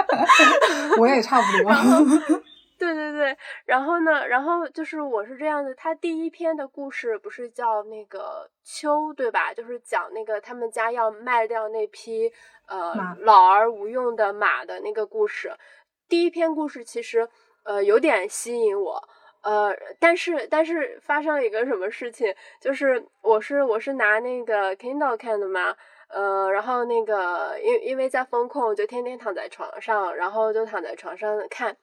[0.98, 2.42] 我也差不多。
[2.82, 9.54] 对对对，然后呢，然后就是我是这样的，他第一篇的故事不是叫那个秋，对吧？
[9.54, 12.32] 就是讲那个他们家要卖掉那匹
[12.66, 15.52] 呃老而无用的马的那个故事。
[16.08, 17.28] 第一篇故事其实
[17.62, 19.08] 呃有点吸引我，
[19.42, 25.76] 呃，但是但是发生了一个什么事情，就是我是我是拿那个 Kindle 看的嘛，
[26.08, 31.76] 呃，然后那个因因为在风控，就天天躺在床上，然后就躺在床上看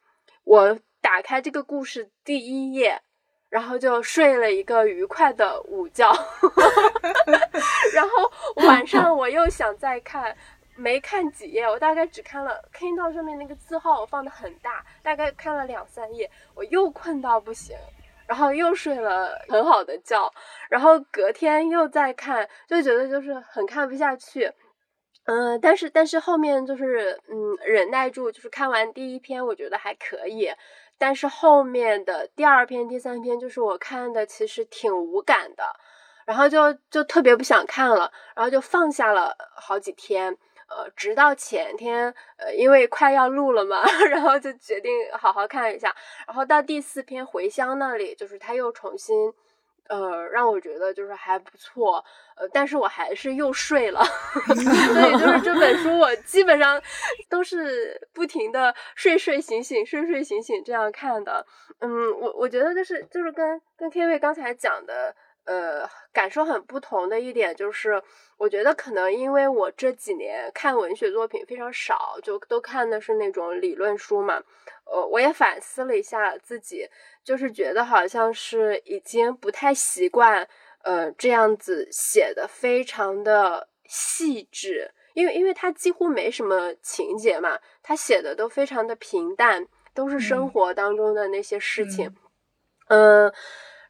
[0.43, 0.77] 我。
[1.01, 3.01] 打开这个故事第一页，
[3.49, 6.11] 然后就睡了一个愉快的午觉，
[7.93, 8.31] 然后
[8.67, 10.35] 晚上我又想再看，
[10.75, 17.75] 没看几页，我大概只看了 Kindle 上面那个字号我放的很大，大概看了两三页，我又困到不行，
[18.27, 20.31] 然后又睡了很好的觉，
[20.69, 24.51] 然后隔天又再看，就觉得就是很看不下去。
[25.25, 30.51] 嗯，但是但是后面就是嗯忍耐住，就是看完第一篇，我觉得还可以，
[30.99, 35.63] 但是后面的第二篇、第三篇，就是我看的其实挺无感的，
[36.25, 45.95] 然后就就特别不想看了，然后就放下了好几天，呃，直到前天，呃，因为快要录了嘛， 然后就决定好好看一下，
[46.27, 49.33] 然后到第四篇回乡那里，就是他又重新。
[49.89, 52.03] 呃，让我觉得就是还不错，
[52.37, 54.01] 呃，但是我还是又睡了，
[54.45, 56.81] 所以就是这本书我基本上
[57.27, 61.45] 都是不停的睡睡醒醒，睡睡醒醒这样看的。
[61.79, 65.13] 嗯，我我觉得就是就是跟跟 K 位刚才讲的。
[65.45, 67.99] 呃，感受很不同的一点就是，
[68.37, 74.43] 我觉得可能因为我这几年看文学作品非常少，就都看的是那种理论书嘛。
[74.91, 76.87] 呃，我也反思了一下自己，
[77.23, 80.47] 就是觉得好像是已经不太习惯，
[80.83, 92.15] 呃，这样子写的非常的细致，因为因为它几乎没什么情节嘛，他写的都非常的平淡，都是生活当中的那些事情，
[92.87, 93.31] 嗯。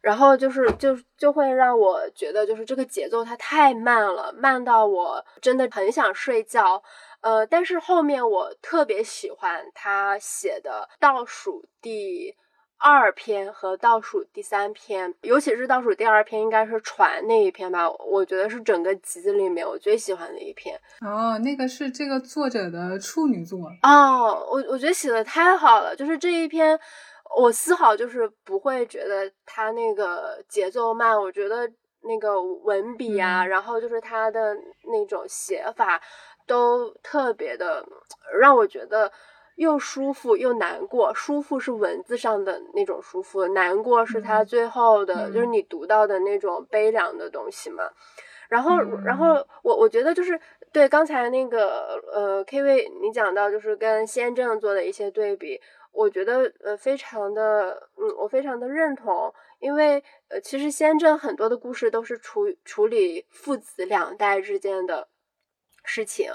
[0.02, 6.82] 然后就是就就会让我觉得就是这个节奏它太慢了，慢到我真的很想睡觉。
[7.20, 12.34] 呃，但是后面我特别喜欢他写的倒数第
[12.78, 17.90] 二篇和倒数第三篇，尤其是倒数第二篇，应该是船那一篇吧。
[17.90, 20.80] 我觉得是整个集子里面我最喜欢的一篇。
[21.00, 23.58] 哦，那个是这个作者的处女作。
[23.82, 26.78] 哦，我我觉得写的太好了，就是这一篇。
[27.36, 31.58] 我丝毫就是不会觉得他那个节奏慢，我觉得
[32.02, 34.52] 那个文笔啊，然后就是他的
[34.90, 36.02] 那种写法，
[36.50, 37.86] 都特别的
[38.40, 39.12] 让我觉得
[39.54, 41.14] 又舒服又难过。
[41.14, 47.84] 舒服是文字上的那种舒服，难过是他最后的，就是你读到的那种悲凉的东西嘛。
[48.48, 50.40] 然后，然后我我觉得就是
[50.72, 55.60] 对刚才那个呃 K V 你讲到就是跟先正做的一些对比。
[55.92, 65.08] 我觉得呃非常的嗯，我非常的认同，因为呃其实先正很多的故事都是处处理父子两代之间的
[65.84, 66.30] 事情，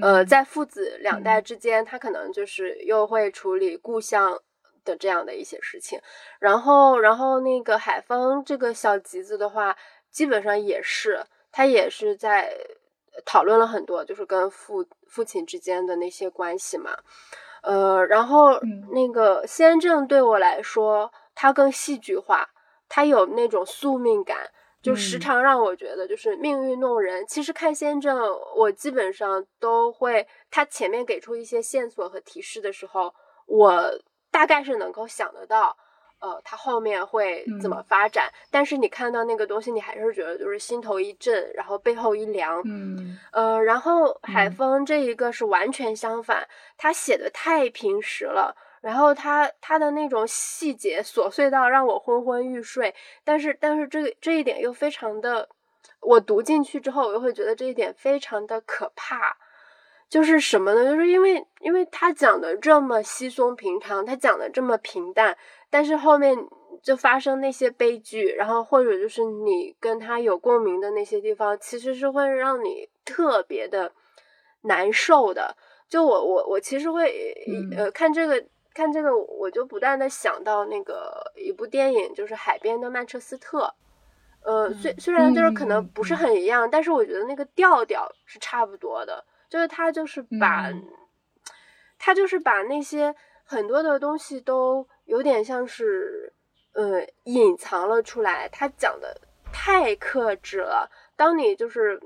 [0.00, 0.42] 呃在。
[0.46, 4.40] 父子两代之间，他可能就是又会处理故乡
[4.84, 6.00] 的这样的一些事情，
[6.38, 9.76] 然后然后那个海风这个小集子的话，
[10.08, 12.56] 基本上也是他也是在
[13.24, 16.96] 讨论了很多，就是跟父父亲之间的那些关系嘛。
[17.62, 18.58] 呃，然后
[18.92, 22.48] 那个先正对我来说，他更戏剧化，
[22.88, 24.48] 他有那种宿命感，
[24.86, 27.26] 就时常让我觉得就是命运弄人。
[27.26, 28.16] 其实看先正，
[28.54, 33.12] 我基本上都会，他前面给出一些线索和提示的时候，
[33.46, 33.98] 我
[34.30, 35.76] 大概是能够想得到。
[36.18, 38.32] 呃，他后面会怎么发展？
[38.50, 42.62] 但是你看到那个东西，你还是觉得就是心头一震，然后背后一凉。
[42.64, 48.56] 嗯，呃，然后海风这一个是完全相反，他写的太平实了，
[48.86, 52.94] 然后他他的那种细节琐碎到让我昏昏欲睡。
[53.24, 55.48] 但是但是这个这一点又非常的，
[55.98, 59.36] 我读进去之后，我又会觉得这一点非常的可怕。
[60.08, 60.84] 就是什么呢？
[60.84, 65.36] 就是因为因为他讲的这么稀松平常，他讲的这么平淡，
[65.68, 66.38] 但是后面
[66.80, 73.90] 就发生那些悲剧，然后或者就是你跟他有共鸣的那些地方，其实是会让你特别的
[74.60, 75.56] 难受的。
[75.88, 77.34] 就我我我其实会
[77.76, 78.44] 呃看这个
[78.76, 83.64] 看这个，我就不断的想到那个一部电影，就是《海边的曼彻斯特》。
[84.44, 89.24] 呃，虽虽然就是可能不是很一样，但是我觉得那个调调是差不多的。
[89.48, 90.70] 就是他就是把，
[91.98, 93.14] 他就是把那些
[93.44, 96.30] 很多的东西都有点像是
[96.74, 98.46] 呃隐藏了出来。
[98.50, 99.18] 他讲的
[99.50, 100.90] 太克制了。
[101.16, 101.98] 当你就是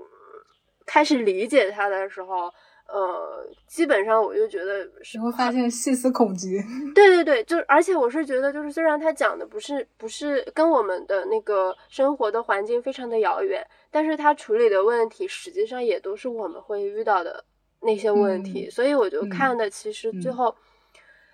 [0.87, 2.55] 开始理解他的时候。
[2.93, 6.61] 呃，基本上我就觉得是会发现细思恐极。
[6.95, 17.45] 对对对，就而且我是觉得，就是虽然他讲的不是不是跟我们的那个生活的环境非常的遥远，但是他处理的问题实际上也都是我们会遇到的
[17.81, 20.55] 那些问题，所以我就看的其实最后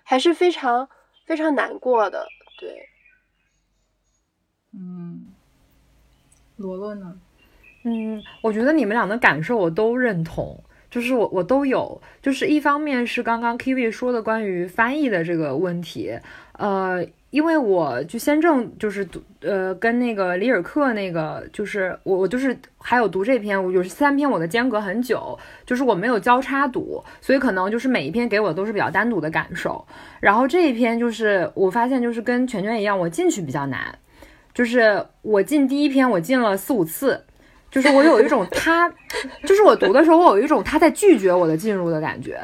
[0.03, 0.87] 还是非常
[1.25, 2.27] 非常难过的。
[2.59, 2.87] 对，
[4.73, 5.33] 嗯，
[6.57, 7.19] 罗罗呢？
[7.83, 10.63] 嗯，我觉得你们俩的感受我都认同。
[10.89, 16.17] 就是我我都有，就是一方面是刚刚 Kiwi 说的关于翻译的这个问题，
[16.53, 29.85] 呃，因为我就先正就是读呃跟那个里尔克那个，就是我我就是还有读这篇，我有三篇我的间隔很久，就是我没有交叉读，所以可能就是每一篇给我都是比较单独的感受。
[30.21, 33.99] 然后这一篇就是我发现就是跟全全一样，我进去比较难，
[34.53, 37.25] 就是我进第一篇我进了四五次。
[37.77, 38.91] 就是我有一种他，
[39.45, 42.39] 就是我读的时候，我有一种他在拒绝我的进入的感觉。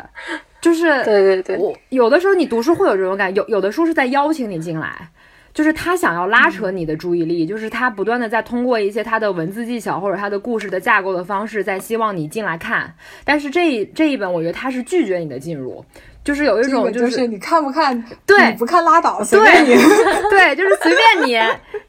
[0.61, 5.09] 就是对对对，我有的时候你读书会有这种感觉，有有的书是在邀请你进来，
[5.53, 12.93] 就是他想要拉扯你的注意力，就是他不断的在通过一些他的文字技巧或者他的故事的架构的方式，在希望你进来看。
[13.25, 15.83] 但是这这一本，我觉得他是拒绝你的进入，
[16.23, 19.75] 就是有一种就是你看不看，对，不看拉倒，随便你，
[20.29, 21.37] 对，就是随便你，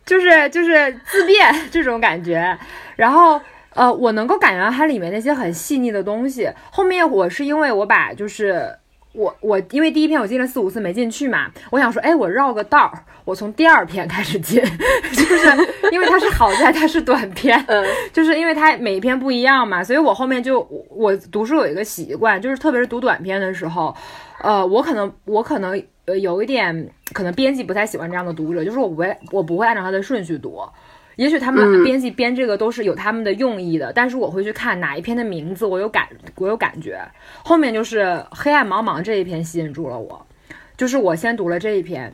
[0.04, 2.56] 就是就是自便这种感觉。
[2.96, 3.40] 然后，
[3.74, 6.50] 呃，我能够感觉到它里面那些很细腻的东西。
[6.70, 8.76] 后面我是因为我把就是
[9.14, 12.92] 我我因为第一篇我进了四五次没进去嘛，我想说，哎，我绕个道儿，
[13.24, 14.60] 我从第二篇开始进，
[15.14, 15.46] 就是
[15.92, 20.60] 因为它是好在它是短篇，嗯，就是因为它每一篇不一样嘛，所以我后面就
[20.90, 23.94] 我读书有一个习惯，就是特别是读短篇的时候，
[24.42, 30.60] 呃，我可能我可能呃有一点可能编辑不太喜欢这样的读者，就是我不会我不会按照他的顺序读。
[31.16, 37.00] 也许他们编辑编这个都是有他们的用意的，但是我会去看哪一篇的名字，我有感，我有感觉。
[37.44, 40.26] 后面就是黑暗茫茫这一篇吸引住了我，
[40.76, 42.12] 就是我先读了这一篇，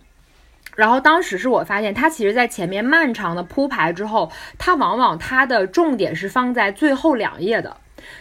[0.77, 7.77] 然后当时是我发现它其实在前面漫长的铺排之后，它往往它的重点是放在最后两页的，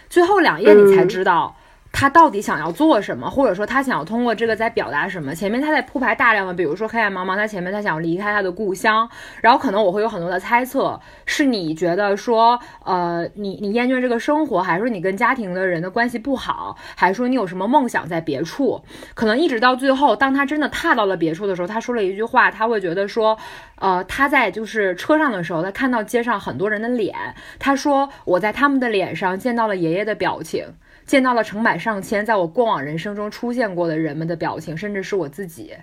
[0.08, 1.56] 最后两页你才知道。
[1.92, 5.34] 他到底想要做什么，或者说他想要通过这个在表达什么？
[5.34, 9.08] 前面他在铺排大量的，比如说黑暗茫茫，他前面他想要离开他的故乡，
[9.42, 18.80] 然后可能我会有很多的猜测，是你觉得说，呃，你你厌倦这个生活，还是说你跟家庭的人的关系不好，还是说你有什么梦想在别处？
[19.14, 23.36] 可能一直到最后，当他真的踏到了别处的时候，他说了一句话，他会觉得说，
[23.78, 27.14] 呃，他在就是车上的时候，他看到街上很多人的脸，
[27.58, 30.64] 他说我在他们的脸上见到了爷爷的表情。
[31.10, 35.74] 见到了成百上千在我过往人生中出现过的人们的表情，甚至是我自己，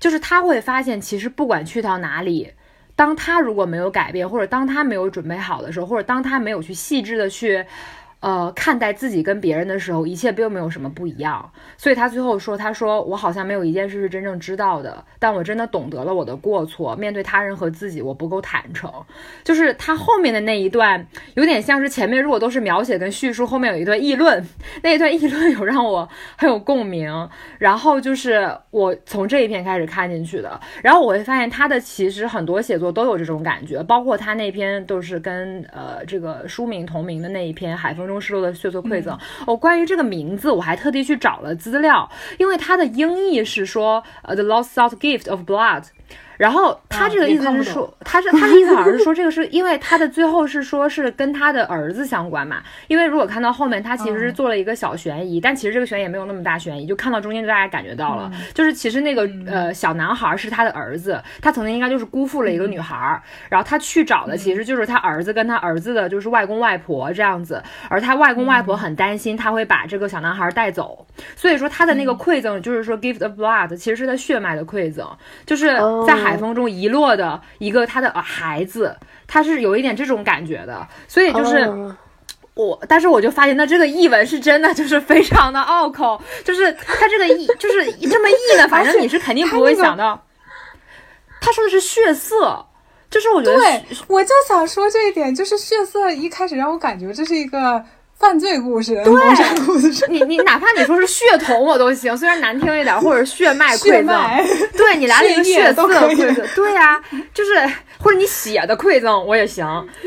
[0.00, 2.50] 就是他会发现，其实不管去到哪里，
[2.96, 7.64] 当他如果没有改变，或者当他没有准备好的时候，或者当他没有去细致的去。
[8.24, 11.52] 呃，看待自己跟别人的时候，一切并没有什么不一样。
[11.76, 16.96] 所以他最后说：“他说我好像没有一件事是真正知道的，但我真的懂得了我的过错。
[16.96, 18.90] 面对他人和自己，我不够坦诚。”
[19.44, 24.42] 就是他后面的那一段，有点像是前面如果都是描写跟叙述，后面有一段议论，
[24.82, 26.08] 那一段议论有让我
[26.38, 27.28] 很有共鸣。
[27.58, 38.12] 然后就是我从这一篇开始看进去的，然后我会发现他的其实很多写作都有这种感觉，包括他那篇都是跟呃这个书名同名的那一篇《海风中》。
[38.20, 39.18] 失落的血色馈赠。
[39.46, 45.84] 哦，关于这个名字，我还特地去找了资料，因为它的英译是说，呃，the lost salt gift of blood。
[46.36, 52.62] 然后他这个意思是说，他是他的意思好像是说，这个是因为他的最后是说是跟他的儿子相关嘛？
[52.88, 71.06] 因为如果看到后面，他其实是做了一个小悬疑，但其实这个悬疑也没有那么大悬疑，就看到中间就大家感觉到了，就是其实那个呃小男孩是他的儿子，他曾经应该就是辜负了一个女孩，然后他去找的其实就是他儿子跟他儿子的就是外公外婆这样子，而他外公外婆很担心他会把这个小男孩带走，
[71.36, 75.08] 所以说他的那个馈赠就是说 gift of blood，其实是他血脉的馈赠，
[75.46, 76.23] 就是在。
[76.24, 78.96] 海风中遗落的一个他的孩子，
[79.26, 81.70] 他是有一点这种感觉的，所以就是
[82.54, 90.24] 我，但是我就发现，那这个译文是真的，就是非常的拗口，就是他这个译，就是这么译的，反正你是肯定不会想到。
[91.40, 92.64] 他说的是血色，
[93.10, 97.84] 就是我觉得，对，我就想说这一点，就是血色一开始让我感觉这是一个。
[98.18, 104.16] 犯罪故事，对，你你哪怕你说是血统我都行， 虽然难听一点，或者血脉馈赠，
[104.76, 107.00] 对你来了一个血色馈赠，对呀，
[107.34, 107.52] 就是
[107.98, 109.66] 或者你血的馈赠我也行，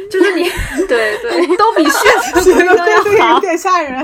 [0.10, 0.50] 就是你
[0.88, 1.48] 对对。
[1.58, 4.04] 都比血的馈赠要好，有点吓人，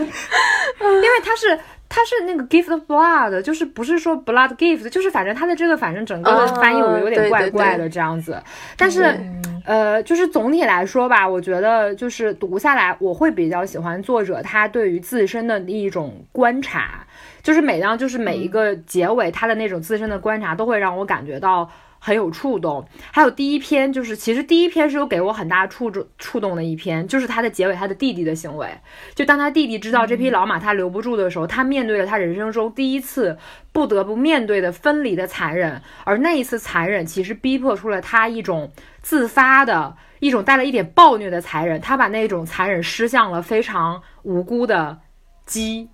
[0.81, 1.59] 因为它是。
[1.95, 8.41] 它是那个 gift of blood，就是不是说 blood gift，就是反正它的这个反正整个的翻译我有点怪怪的这样子。
[8.75, 9.15] 但是，
[9.63, 17.05] 呃，就是总体来说吧，我觉得就是读下来，我会比较喜欢作者他对于自身的一种观察，
[17.43, 21.69] 就是每当就是每一个结尾他的那种自身的观察，都会让我感觉到。
[22.05, 28.67] 很有触动，还有第一篇就是，其实第一篇是有给我很大触动触动的一篇，就是他的结尾，他的弟弟的行为，
[29.15, 33.37] 就当他弟弟知道这匹老马他留不住的时候，他面对了他人生中第一次
[33.71, 38.69] 不得不面对的分离的残忍，而那一次残忍其实逼迫出了他一种
[39.01, 44.99] 自发的一种带了一点暴虐的残忍，他把那种残忍施向了非常无辜的
[45.45, 45.87] 鸡。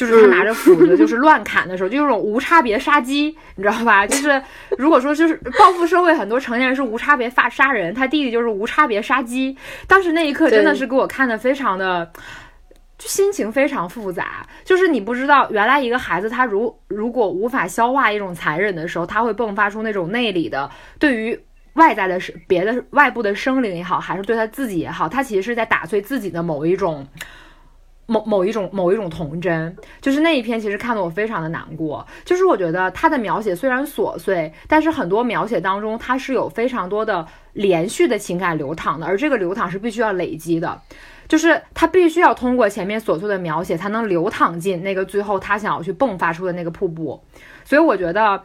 [0.00, 4.06] 就是他拿着斧子，就是乱砍的时候，就有种无差别杀鸡，你知道吧？
[4.06, 4.42] 就是
[4.78, 9.54] 如果说就是报复社会，很多成年人是无差别发杀人，他弟弟就是无差别杀鸡。
[9.86, 12.10] 当时那一刻真的是给我看的非常的，
[12.96, 14.46] 就心情非常复杂。
[14.64, 21.38] 就是你不知道，原来一个孩子他如如果无法消化一种残忍的时候，他会迸发出那种内里的对于
[21.74, 27.06] 外在的别的外部的生灵也好，还是对他自己也好，他其实是在打碎自己的某一种。
[28.10, 32.04] 某某一种某一种童真，就是那一篇，其实看得我非常的难过。
[32.24, 40.82] 就是我觉得他的描写虽然琐碎，但是很多描写当中，它是有非常多的连续的情感流淌的，而这个流淌是必须要累积的，
[41.28, 47.22] 就是他必须要通过前面琐碎的描写，才能流淌进那个最后他想要去迸发出的那个瀑布。
[47.64, 48.42] 所以我觉得，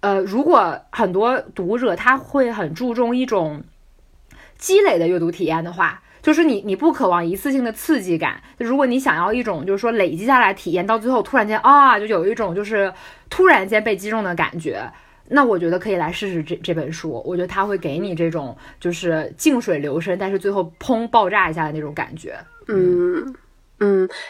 [0.00, 3.64] 呃，如果很多读者他会很注重一种
[4.58, 6.02] 积累的阅读体验的话。
[6.26, 8.42] 就是你，你不渴望一次性的刺激感。
[8.58, 12.92] 如果你想要一种，就是说累积下来体验，到最后突然间啊，就有一种就是
[13.30, 14.82] 突然间被击中的感觉，
[15.28, 17.22] 那我觉得可以来试试这这本书。
[17.24, 22.36] 我觉得它会给你这种就是静水流深，但是最后砰爆炸一下的那种感觉。
[22.66, 23.18] 嗯。
[23.18, 23.34] 嗯，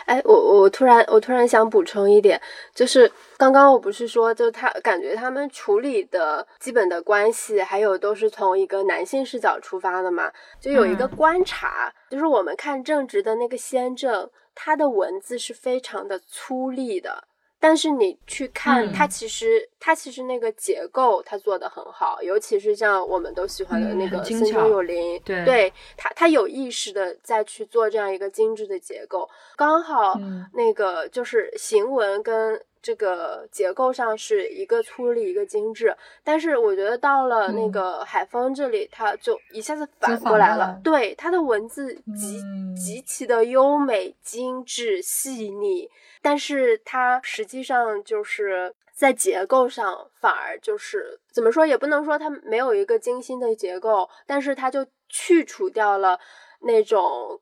[0.07, 2.41] 哎，我我突然我突然想补充一点，
[2.75, 17.29] 就是刚刚我不是说，就他感觉他们处理的基本的关系，还有都是从一个男性视角出发的嘛，就有一个观察，就是我们看正直的那个先正，他的文字是非常的粗粝的。
[17.59, 30.19] 但是你去看它，其实它其实那个结构它做的很好，尤其是像我们都喜欢的那个森中有灵，对，它它有意识的再去做这样一个精致的结构，刚好
[30.53, 42.41] 那个就是行文跟这个结构上是一个粗粝一个精致，但是我觉得到了那个海风这里，它就一下子反过来了，对，它的文字极
[42.77, 45.89] 极其的优美、精致、细腻。
[46.27, 56.19] 但是它实际上就是在结构上，反而就是怎么说也不能说它没有一个精心的结构，但是它就去除掉了
[56.63, 57.41] 那种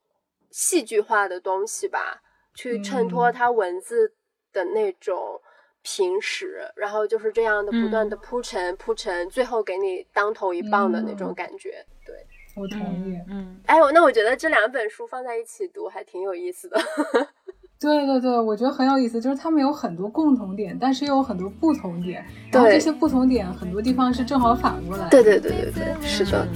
[0.50, 2.20] 戏剧化的东西吧，
[2.54, 4.12] 去衬托它文字
[4.52, 5.40] 的那种
[5.80, 11.82] 平实，然后就是这样的不断的铺陈铺陈，最后给你当头一棒的那种感觉。
[12.04, 12.14] 对，
[12.54, 13.18] 我同意。
[13.30, 16.78] 嗯，哎，那我觉得这两本书放在一起读还挺有意思的。
[17.84, 25.06] 对对对，我觉得很有意思，就是他们有很多共同点，但是又有很多不同点，然后这些不同点很多地方是正好反过来。
[25.10, 25.70] 对对对对
[26.00, 26.48] 对，是的。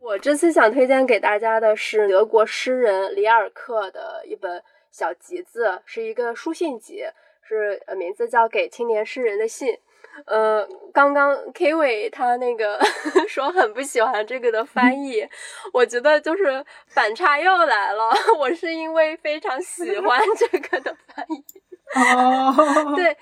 [0.00, 7.02] 我这次想推荐给大家的是德国诗人里尔克的一本小集子，是一个书信集，
[7.42, 9.68] 是呃名字叫《给青年诗人的信》。
[10.26, 12.80] 呃，刚刚 K 伟他那个
[13.28, 15.26] 说很不喜欢这个的翻译，
[15.72, 18.10] 我觉得就是反差又来了。
[18.38, 21.44] 我是因为非常喜欢 这个的翻译，
[21.94, 23.16] 哦，对，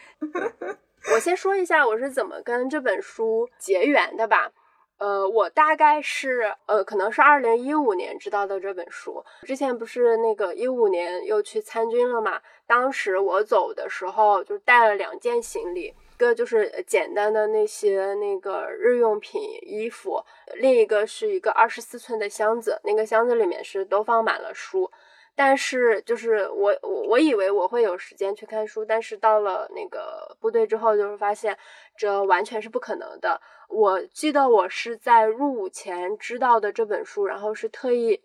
[1.15, 4.51] 我先说一下我是怎么跟这本书结缘的吧。
[4.99, 9.25] 呃，我大概是呃，可能是二零一五年知道的这本书。
[9.43, 12.41] 之前不是那个一五年又去参军了嘛？
[12.69, 15.93] 当时我走的时候就带了两件行李，一
[16.23, 24.89] 一个就是简单的那些那个日用品、衣服，另一个是一个二十四寸的箱子，那个箱子里面是都放满了书。
[25.35, 31.59] 但是就是我我我以为我会有时间去看书，但是到了那个部队之后，就是发现
[31.97, 33.41] 这完全是不可能的。
[33.69, 38.23] 我记得我是在入伍前知道的这本书，然后是特意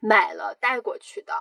[0.00, 1.34] 买了带过去的。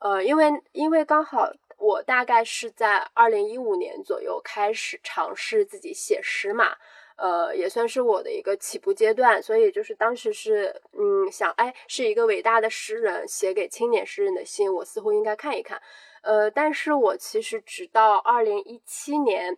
[0.00, 6.76] 呃，因为因为刚好我大概是在二零一五年左右开始尝试自己写诗嘛。
[7.16, 15.82] 呃，也算是我的一个起步阶段，所以就是当时是，嗯，想，哎，是一个伟大的诗人写给青年诗人的信，我似乎应该看一看。
[16.22, 19.54] 呃，但是我其实直到二零一七年，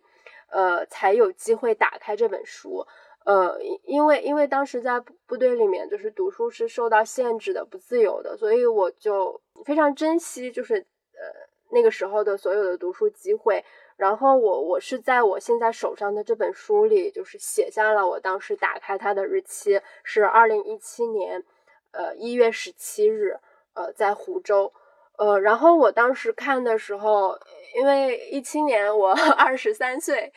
[0.49, 2.85] 呃，才有机会打开这本书。
[3.25, 13.65] 呃，因为因为当时在部队里面，就是读书是受到限制的，不自由的，所以我就非常珍惜，就是呃那个时候的所有的读书机会。
[13.95, 21.43] 然后我我是在我现在手上的这本书里，就是写下了我当时打开它的日期是二零一七年，
[21.91, 23.37] 呃一月十七日，
[23.75, 24.73] 呃在湖州，
[25.17, 27.37] 呃然后我当时看的时候，
[27.75, 30.33] 因为一七年我 二十三岁，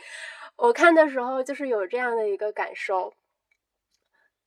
[0.57, 3.15] 我看的时候就是有这样的一个感受，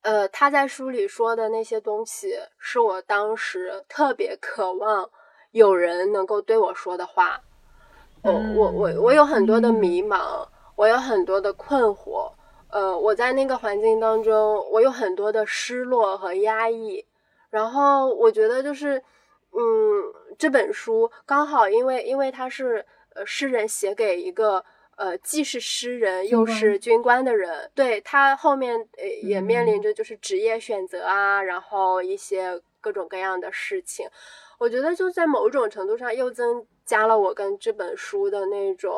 [0.02, 5.10] 呃他在书里说的那些东西，是我当时特别渴望
[5.52, 7.40] 有人能够对我说的话。
[8.22, 10.46] 我我我我有很多的迷茫，
[10.76, 12.30] 我有很多的困惑，
[12.68, 17.06] 呃，我在那个环境当中，我有很多的失落和压抑，
[17.48, 18.98] 然后我觉得就是，
[19.52, 22.84] 嗯，这本书刚好因为因为他是
[23.14, 24.62] 呃诗人写给一个
[24.96, 34.06] 呃既是诗人又是军官的人，对他后面呃也面临着就是职业选择啊，然后一些各种各样的事情，
[34.60, 36.64] 我觉得就在某种程度上又增。
[36.86, 38.90] 加了我跟这本书的那种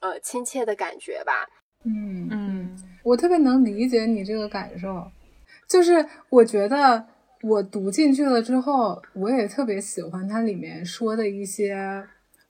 [0.00, 1.48] 呃亲切的感觉吧。
[1.84, 5.06] 嗯嗯，我特别能理解你这个感受，
[5.68, 7.06] 就是我觉得
[7.42, 12.04] 我读进去了之后，我也特别喜欢它里面说的一些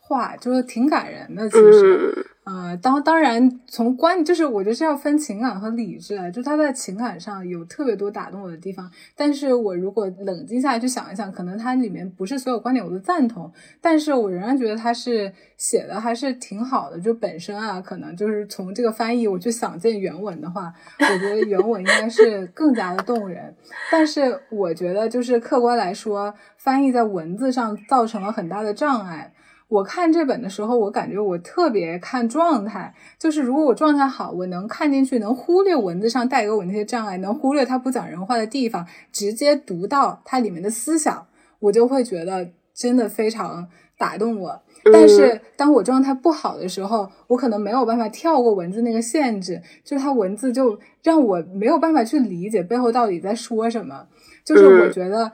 [0.08, 1.48] 话，就是挺感人的。
[1.48, 2.26] 其实。
[2.50, 6.30] 呃，当当然，从观就是我觉得是要分情感和理智啊。
[6.30, 13.52] 就他在情感上有特别多打动我的地方，但是我如果冷静下来去想一想，可能它里面不是所有观点我都赞同，
[13.82, 16.98] 但是我仍然觉得他是写的还是挺好的。
[16.98, 23.54] 就本身啊，可能就是从这个翻译我去想见原文的话，我觉得原文应该是更加的动人。
[23.92, 29.34] 但是我觉得就是客观来说，翻译在文字上造成了很大的障碍。
[29.68, 41.26] 我看这本的时候，我感觉我特别看状态，就是如果我状态好，我能看进去，能忽略文字上带给我那些障碍，能忽略它不讲人话的地方，直接读到它里面的思想，
[41.60, 44.62] 我就会觉得真的非常打动我。
[44.90, 54.06] 但是当我状态不好的时候，我可能没有办法跳过文字那个限制，就是它文字就让我没有办法去理解背后到底在说什么。
[54.44, 55.30] 就是我觉得，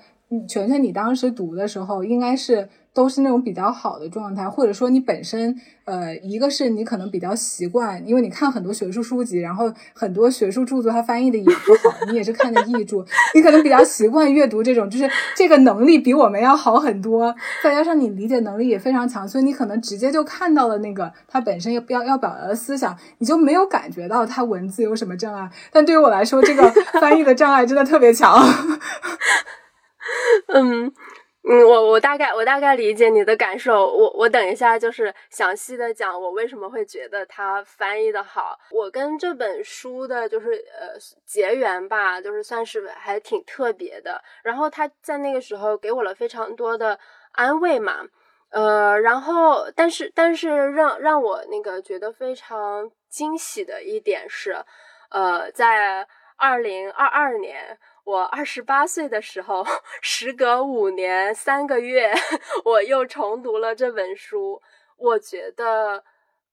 [0.46, 2.68] 全全你当时读的时候，应该是。
[2.94, 5.52] 都是那种比较好的状态，或者说你本身，
[5.84, 13.04] 呃，一个是你可能比较习惯，因为你看很多学术书籍，然后很多学术著作它翻译的也不好， 你也是看的译著，
[13.34, 25.50] 你可能比较习惯阅读这种，就是这个能力比我们要好很多，再加上你理解能力也非常强，所以你可能直接就看到了那个它本身要要要表达的思想，你就没有感觉到它文字有什么障碍。
[25.72, 26.70] 但对于我来说，这个
[27.00, 28.38] 翻译的障碍真的特别强。
[30.48, 30.92] 嗯。
[31.46, 33.84] 嗯，我我大概我大概理解你的感受。
[33.84, 38.58] 我我等一下就是详细的讲我为什么会觉得它翻译的好。
[38.70, 40.96] 我跟这本书的就是呃
[41.26, 44.24] 结缘吧，就是算是还挺特别的。
[44.42, 46.98] 然后他在那个时候给我了非常多的
[47.32, 48.00] 安慰嘛，
[48.48, 54.56] 呃，然后但是但是让让我那个觉得非常惊喜的一点是，
[55.10, 57.78] 呃，在二零二二年。
[58.04, 59.64] 我二十八岁的时候，
[60.02, 62.12] 时隔五年三个月，
[62.64, 64.60] 我又重读了这本书。
[64.96, 66.04] 我觉得，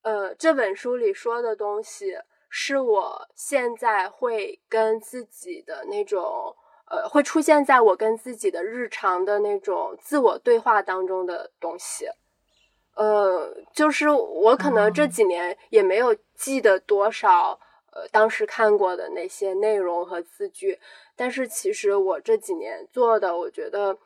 [0.02, 2.18] 呃，这本书里说的东西，
[2.49, 6.56] 是我现在会跟自己的那种，
[6.89, 12.08] 呃，会出现在我跟自己的日常的那种自我对话当中的东西。
[12.95, 17.60] 呃，就是我可能这几年也没有记得多少。
[17.91, 20.79] 呃，当时看过的那些内容和字句，
[21.15, 23.97] 但是其实我这几年做的，我觉得，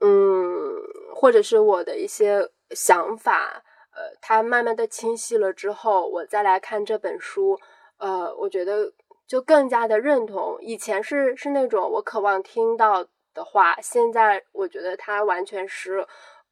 [0.00, 0.74] 嗯，
[1.14, 3.62] 或者是我的一些想法，
[3.94, 7.60] 呃，它慢慢的清晰了之后，我再来看这本书，
[7.98, 8.92] 呃，我觉得
[9.26, 10.56] 就更加的认同。
[10.60, 16.06] 以前是是那种我渴望听到的话，现在我觉得它完全是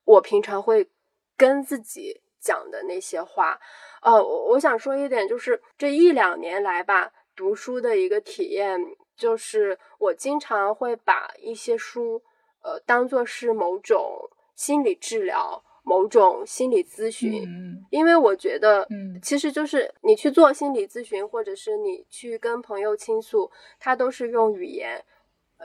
[0.04, 0.90] 我平常会
[1.36, 3.58] 跟自己讲的那些话。
[4.02, 8.78] 呃，我我想说一点，就是这一两年来吧，读书的一个体验，
[9.16, 12.22] 就是我经常会把一些书，
[12.62, 15.64] 呃，当做是某种心理治疗。
[15.86, 17.46] 某种心理咨询，
[17.90, 25.04] 因为我觉得，嗯，其实就是你去做心理咨询，或者是你去跟朋友倾诉，他都是用语言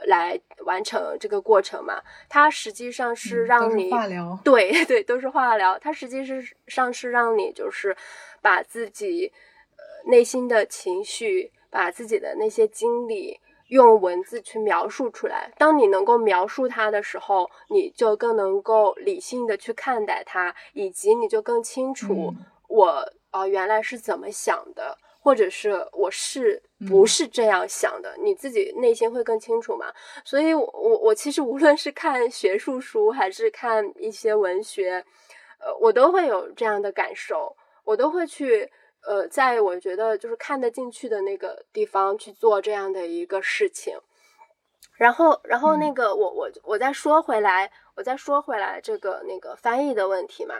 [0.06, 2.02] 来完成这个过程嘛。
[2.28, 5.78] 它实际上是让你化疗，对 对，都是化疗。
[5.78, 7.96] 它实际是上是让你就是
[8.40, 9.32] 把自己
[9.76, 13.40] 呃内心的情绪，把自己的那些经历。
[13.70, 15.48] 用文字去描述出来。
[15.56, 22.34] 当你能够描述它的时候，你就更能够理性的去看待它，以及你就更清楚
[22.66, 29.92] 我啊原来是怎么想的，或者是我是不是这样想的，你自己内心会更清楚嘛？
[30.24, 35.04] 所以，我我我其实无论是看学术书还是看一些文学，
[35.58, 37.54] 呃，我都会有这样的感受，
[37.84, 38.70] 我都会去。
[39.02, 43.98] 呃，在我觉得就是看得进去的那个地方去做这样的一个事情，
[44.98, 50.54] 然后，然后那个我我我再说回来，我再说回来这个那个翻译的问题嘛，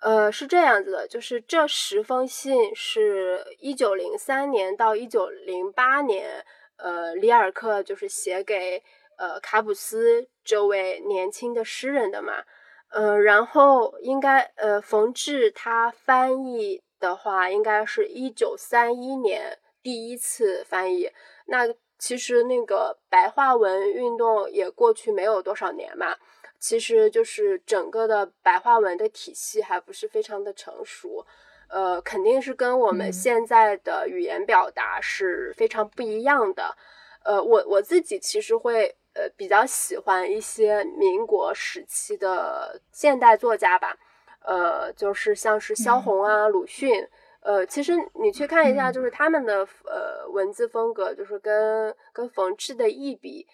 [0.00, 6.44] 呃，是这样子的，就是这十封信是一九零三年到一九零八年，
[6.76, 8.82] 呃，里尔克就是写给
[9.16, 12.44] 呃卡普斯这位年轻的诗人的嘛，
[12.90, 16.82] 嗯，然后应该呃冯至他翻译。
[17.00, 21.08] 的话，应该是一九三一年第一次翻译。
[21.46, 26.16] 那其实那个白话文运动也过去没有多少年嘛，
[26.58, 31.24] 其实就是整个的白话文的体系还不是非常的成熟，
[31.68, 36.76] 呃，肯定是跟我们现在的语言表达是非常不一样的。
[37.24, 43.96] 呃，我我自己其实会呃比较喜欢一些民国时期的现代作家吧。
[44.40, 47.06] 呃，就是像是萧红啊、鲁迅，
[47.40, 53.46] 呃，其实你去看一下，就是他们的呃文字风格，就是跟跟冯至的一比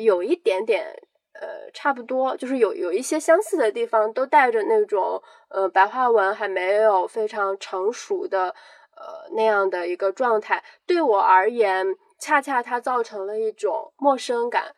[0.00, 0.94] 有一点点
[1.40, 8.54] 呃差不多，就是有有一些相似的地方，都带着那种呃白话文还没有非常成熟的
[8.96, 10.62] 呃那样的一个状态。
[10.86, 11.86] 对我而言，
[12.18, 14.74] 恰恰它造成了一种陌生感，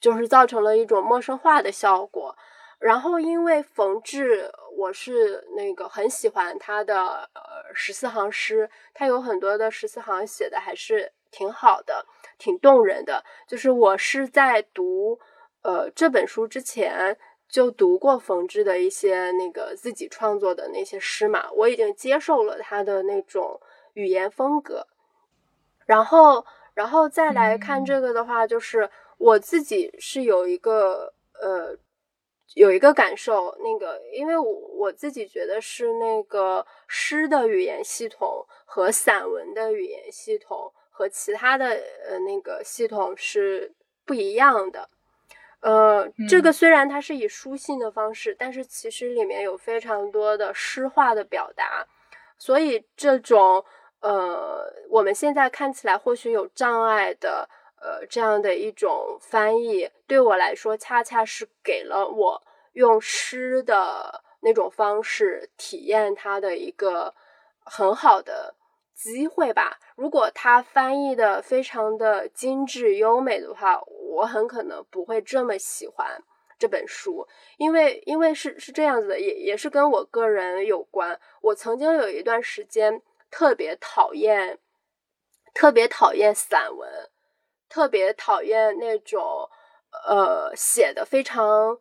[0.00, 2.36] 就是造成了一种陌生化的效果。
[2.80, 12.04] 然后，因为冯至，我是那个很喜欢他的呃十四行诗，他有很多的十四行写的还是挺好的，
[12.38, 13.24] 挺动人的。
[13.46, 15.20] 就是我是在读
[15.62, 17.16] 呃这本书之前
[17.48, 23.60] 就读过冯至的一些那个自己创作的那些诗嘛，我已经接受了他的那种
[23.94, 24.86] 语言风格。
[25.86, 26.44] 然后，
[26.74, 28.88] 然后再来看这个的话，就是
[29.18, 31.76] 我自己是有一个呃。
[32.54, 43.72] 有一个感受，那个，因为我我自己觉得是那个诗的语言系统和散文的语言系统和其他的呃那个系统是
[44.04, 44.86] 不一样的。
[45.62, 51.86] 呃，这个虽然它是以书信的方式，但是其实里面有非常多的诗化的表达，
[52.38, 53.64] 所以这种
[54.00, 57.48] 呃我们现在看起来或许有障碍的。
[57.84, 62.40] 呃，这样的一种翻译对我来说，恰恰是给了我
[62.74, 67.12] 用诗的那种方式体验它的一个
[67.64, 68.54] 很好的
[68.94, 69.80] 机会吧。
[69.96, 73.80] 如果它翻译的非常的精致优美的话，
[74.12, 76.22] 我很可能不会这么喜欢
[76.58, 81.18] 这本书，因为因为是是这样子的，也也是跟我个人有关。
[81.40, 84.58] 我曾经有一段时间特别讨厌，
[85.54, 87.08] 特别讨厌散文。
[87.74, 89.48] 特别讨厌那种，
[90.06, 91.78] 呃，写的非常，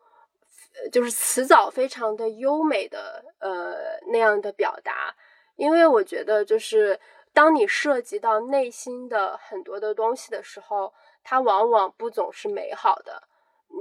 [0.89, 5.13] 就是词藻非常的优美的，呃，那样的表达。
[5.57, 6.97] 因为我觉得，就是
[7.33, 10.93] 当你涉及到内心的很多的东西的时候，
[11.23, 13.23] 它往往不总是美好的。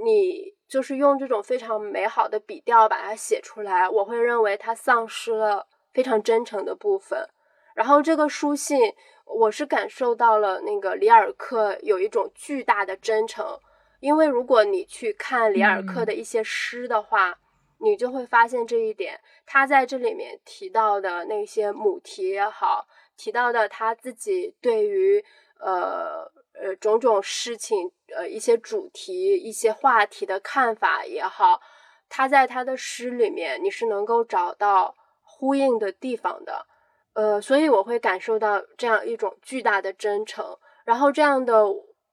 [0.03, 7.27] 你就是用这种非常美好的笔调把它写出来，我会认为它丧失了非常真诚的部分。
[7.75, 8.93] 然后这个书信。
[9.33, 13.57] 我是感受到了那个里尔克有一种巨大的真诚，
[14.01, 17.39] 因为如果你去看里尔克的一些诗的话，
[17.77, 19.17] 你就会发现这一点。
[19.45, 22.85] 他在这里面提到的那些母题也好，
[23.15, 25.23] 提到的他自己对于
[25.61, 26.29] 呃
[26.61, 31.59] 呃种种事情呃一些主题一些话题的看法也好，
[32.07, 34.95] 他在他的诗里面你是能够找到。
[35.33, 36.67] 呼应的地方的。
[37.13, 40.55] 呃，所以我会感受到这样一种巨大的真诚，
[40.85, 41.65] 然后这样的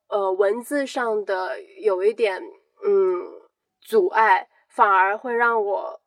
[0.09, 2.41] 呃文字上的有一点
[2.83, 3.27] 嗯
[3.83, 6.01] 阻碍，反而会让我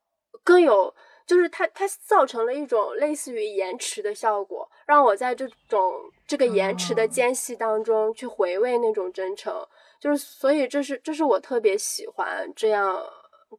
[0.44, 0.96] 更有，
[1.32, 9.66] 就是它它造成了一种类似于延迟的效果，让我在这种这个延迟的间隙当中去回味那种真诚，
[9.98, 13.02] 就是所以这是这是我特别喜欢这样。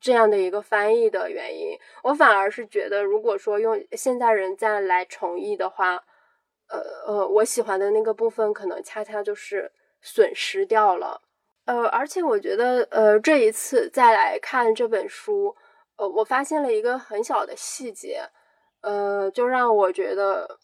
[0.01, 6.03] 这样的一个翻译的原因，我反而是觉得，如果说用现代人再来重译的话，
[6.69, 9.71] 呃呃，我喜欢的那个部分可能恰恰就是
[10.01, 11.21] 损失掉了。
[11.67, 15.55] 呃，而且我觉得，呃，这一次再来看这本书，
[15.97, 18.23] 呃，我发现了一个很小的细节，
[18.81, 20.59] 呃，就让我觉得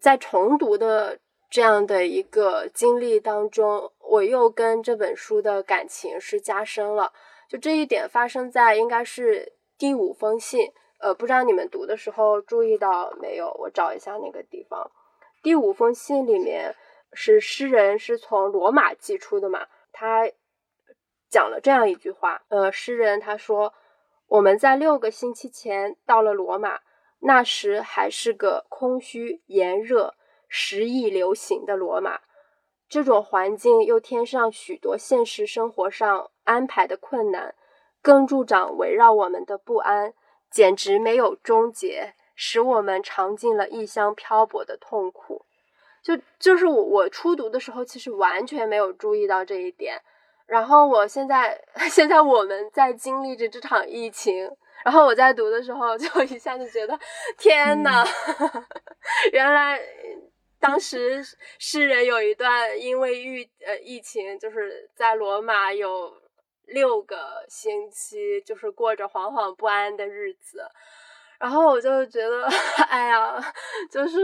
[0.00, 1.18] 在重读的
[1.50, 7.12] 这样的一个经历当中，我又跟这本书的感情是加深了。
[7.48, 13.54] 就这一点发生在应该是第五封信，呃，不知道你们读的时候注意到没有？
[13.58, 14.90] 我找一下那个地方。
[15.42, 16.74] 第五封信里面
[17.12, 19.66] 是诗人是从罗马寄出的嘛？
[19.92, 20.30] 他
[21.28, 23.74] 讲了这样一句话，呃，诗人他说
[24.32, 26.80] ：“我们在六个星期前到了罗马，
[27.20, 30.14] 那时还是个空虚、炎热、
[30.48, 32.20] 时疫流行的罗马。
[32.88, 37.54] 这种环境又添上许多现实生活上。”安排的困难，
[38.00, 40.12] 更助长围绕我们的不安，
[40.50, 45.44] 简直没有终结，使我们尝尽了异乡漂泊的痛苦。
[46.02, 50.00] 就就是我我初读的时候，其实完全没有注意到这一点。
[50.52, 51.58] 然后我现在
[51.90, 54.48] 现在我们在经历着这场疫情，
[54.84, 56.98] 然后我在读的时候，就一下子觉得，
[57.38, 58.04] 天呐，
[59.32, 59.80] 原来。
[60.60, 61.20] 当时
[61.58, 66.12] 诗人有一段因为疫呃疫情，就是在罗马有。
[66.66, 70.64] 六个星期就是过着惶惶不安的日子，
[71.40, 72.46] 然后我就觉得，
[72.88, 73.36] 哎呀，
[73.90, 74.16] 就是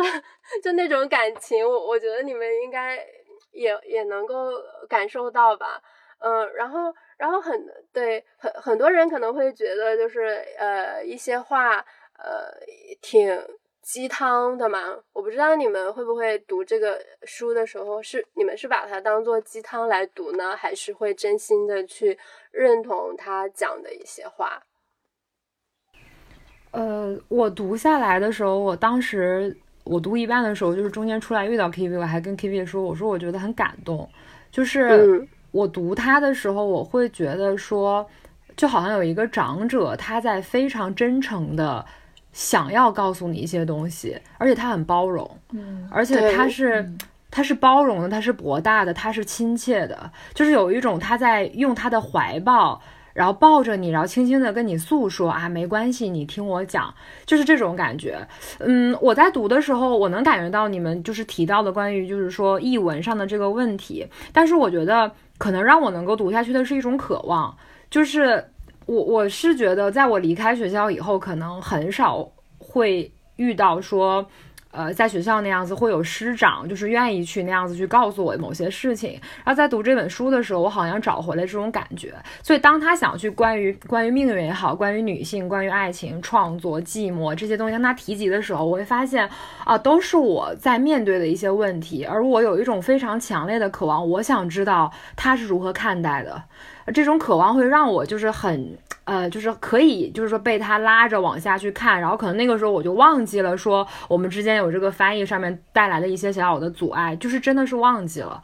[0.63, 3.05] 就那种感情，我我觉得你们应该
[3.51, 4.53] 也也能够
[4.89, 5.83] 感受到吧，
[6.19, 11.77] 嗯，然后然后很对很很多人可能会觉得就是呃一些话
[12.19, 12.53] 呃
[13.01, 13.39] 挺。
[13.81, 22.19] 鸡汤的嘛，我不知道你们会不会读这个书的时候，是你们是把它当做鸡汤来读呢，还是会真心的去
[22.51, 24.63] 认同他讲的一些话？
[26.73, 34.07] 呃，我读下来的时候，我当时我读一半的时候，就是中间出来遇到 K V，我还跟 K V 说，我说我觉得很感动，
[34.51, 38.09] 就是我读他的时候，我会觉得说，
[38.57, 41.85] 就好像有一个长者，他在非常真诚的。
[42.31, 46.89] 想要告诉你一些东西，而且他很包容，嗯，而且他是
[47.31, 52.81] 他是包容的，他是博大的，他是亲切的，就是有一种他在用他的怀抱，
[53.19, 56.95] 然后抱着你，然后轻轻的跟你诉说啊，没关系，你听我讲，
[57.27, 58.17] 就是这种感觉。
[58.61, 67.53] 嗯，我在读的时候，我能感觉到你们就是提到的关于就是说译文上的这个问题，但是我觉得可能让我能够读下去的是一种渴望，
[67.91, 68.45] 就是。
[68.89, 74.27] 我我是觉得，在我离开学校以后，可能很少会遇到说，
[74.71, 79.13] 呃，在学校那样子会有师长，就是愿意去那样子去告诉我某些事情。
[79.45, 82.15] 然后在读这本书的时候，我好像找回了这种感觉。
[82.43, 89.29] 所以当他想去关于关于命运也好，关于女性、关于爱情、创作、寂寞这些东西跟他提及的时候，我会发现
[89.65, 96.43] 啊，都是我在面对的一些问题，而我有一种非常强烈的渴望，我想知道他是如何看待的。
[96.95, 98.77] 这种渴望会让我就是很
[99.09, 108.43] 呃，就是可以就是说被他拉着往下去看，然后可能那个时候我就忘记了说我们之间有这个翻译上面带来的一些小小的阻碍，就是真的是忘记了。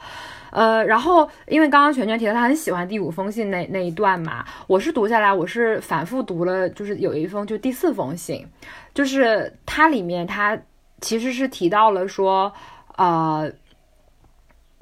[0.50, 8.46] 呃，然后因为刚刚全全提到他很喜欢第五封信那那一段嘛，我是读下来我是反复读了，就是有一封就第四封信，
[8.94, 10.58] 就是它里面它
[11.02, 12.50] 其实是提到了说
[12.96, 13.52] 呃，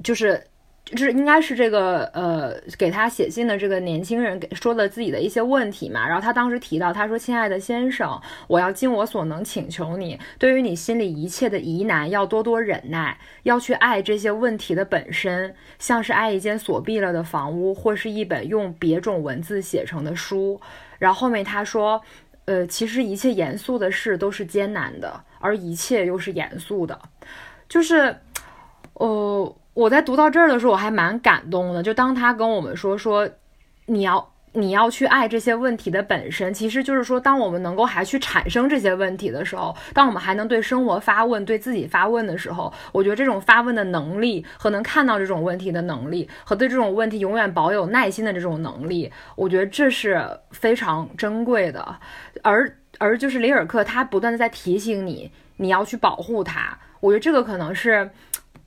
[0.01, 0.41] 就是。
[0.93, 20.59] 就是应该是这个呃，给他写信的这个年轻人给说了自己的一些问题嘛，然后他当时提到，他说：“亲爱的先生，我要尽我所能请求你，对于你心里一切的疑难，要多多忍耐，要去爱这些问题的本身，像是爱一间锁闭了的房屋，或是一本用别种文字写成的书。”
[20.99, 22.01] 然后后面他说
[22.45, 26.99] ：“呃，其实一切严肃的事都是艰难的，而一切又是严肃的，
[27.67, 28.15] 就是，
[28.93, 29.31] 呃。”
[29.73, 31.81] 我在读到这儿的时候，我还蛮感动的。
[31.81, 33.27] 就当他跟我们说说，
[33.87, 51.95] 你要你要去爱这些问题的本身，其实就是说，当我们能够还去产生这些问题的时候，当我们还能对生活发问、对自己发问的时候，我觉得这种发问的能力和能看到这种问题的能力，和对这种问题永远保有耐心的这种能力，我觉得这是非常珍贵的。
[52.43, 56.77] 而而就是里尔克他不断的在提醒你，你要去保护他。
[56.99, 58.09] 我觉得这个可能是，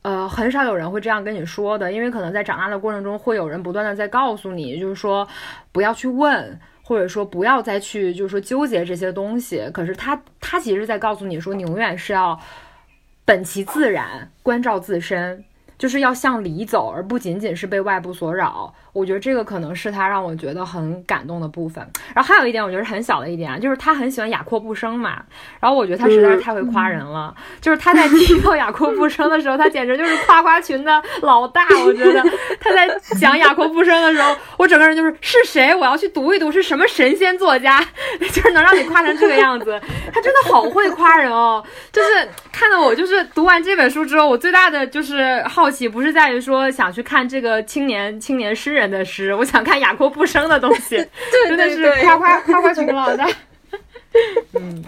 [0.06, 5.26] 呃，很少有人会这样跟你说的，因为可能在长大的过程中，会有人不断的在告诉你，就是说
[5.72, 9.68] 不要去问，或者说不要再去，就是说纠结这些东西。
[9.74, 12.38] 可是他他其实在告诉你说，你永远是要
[13.24, 15.44] 本其自然，关照自身。
[15.76, 18.72] 就是要向里走，而不仅仅是被外部所扰。
[18.96, 21.86] 我觉得这个可能是他让我觉得很感动的部分。
[22.14, 25.22] 然后还有一点，我觉得很小的一点啊，就是他很喜欢雅阔布生嘛。
[25.60, 27.34] 然后我觉得他实在是太会夸人了。
[27.60, 31.66] 就是他在提到雅阔布生的时候，他简直就是夸夸群的老大。
[31.84, 32.24] 我觉得
[32.58, 32.88] 他在
[33.20, 35.74] 讲雅阔布生的时候，我整个人就是是谁？
[35.74, 37.84] 我要去读一读是什么神仙作家，
[38.32, 39.78] 就是能让你夸成这个样子。
[40.10, 41.62] 他真的好会夸人哦。
[41.92, 48.85] 就是看到我，就是读完这本书之后，我最大的就是好奇，不是在于说想去看这个青年青年诗人。
[48.90, 50.96] 的诗，我想看雅阔布生的东西，
[51.48, 53.26] 真的是夸夸夸夸群老大。
[54.54, 54.84] 嗯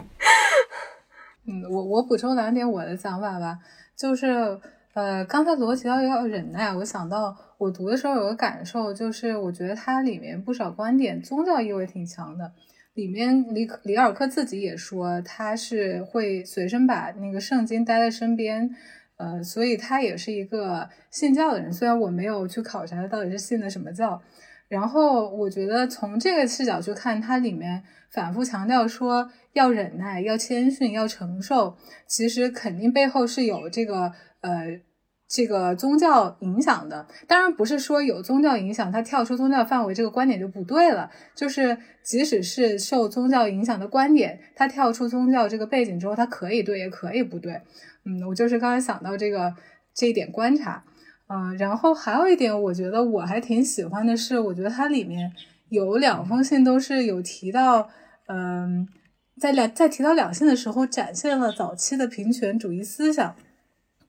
[1.46, 3.58] 嗯，我我补充两点我的想法吧，
[3.96, 4.58] 就是
[4.94, 12.52] 呃，刚才罗提到要忍耐，我想到我读的时候有个感受，就是我觉得它里面不少观点宗教意味挺强的。
[12.94, 18.74] 里面里里尔克自己也说，他是会随身把那个圣经带在身边。
[19.18, 24.20] 呃，所以他也是一个信教的人，虽然我没有去考察他到底是信的什么教。
[24.68, 31.74] 然后我觉得从这个视角去看，它里面反复强调说要忍耐、要谦逊、要承受，
[32.06, 34.12] 其实肯定背后是有这个
[34.42, 34.78] 呃
[35.28, 37.06] 这个宗教影响的。
[37.26, 41.10] 当然不是说有宗教影响，他跳出宗教范围这个观点就不对了。
[41.34, 47.60] 就是即使是受宗教影响的观点，他跳出宗教这个背景之后，他可以对，也可以不对。
[48.04, 49.52] 嗯，我就是刚才想到这个
[49.94, 50.82] 这一点观察，
[51.28, 55.30] 嗯，然后还有一点，我觉得我还挺喜欢的是，我觉得它里面
[55.68, 57.90] 有两封信都是有提到，
[58.28, 58.88] 嗯，
[59.38, 63.36] 在两在提到两性的时候，展现了早期的平权主义思想。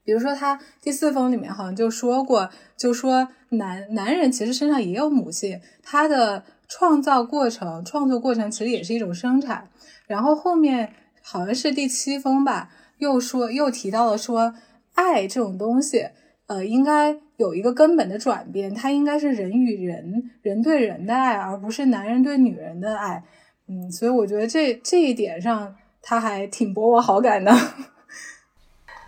[0.10, 9.70] 比如说，他第四封里面好像就说过，就说男男人其实身上也有母性，他的创造过程、创作过程其实也是一种生产。
[10.08, 10.92] 然后后面
[11.22, 12.72] 好像是第七封吧。
[12.98, 14.56] 又说又提到了说，
[14.96, 16.08] 爱这种东西，
[16.48, 23.24] 呃，应该有一个根本的转变，它应该是人与人、人对人的爱，而不是男人对女人的爱。
[23.68, 27.54] 嗯，所以我觉得这这一点上，他还挺博我好感的。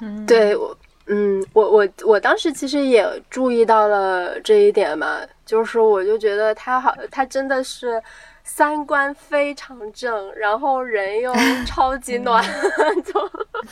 [0.03, 0.75] 嗯，对我，
[1.07, 8.01] 嗯，我我我当时其实也注意到了这一点嘛，就是我就觉得他好，他真的是。
[8.43, 11.31] 三观非常正，然后人又
[11.63, 12.43] 超级暖，
[13.05, 13.13] 就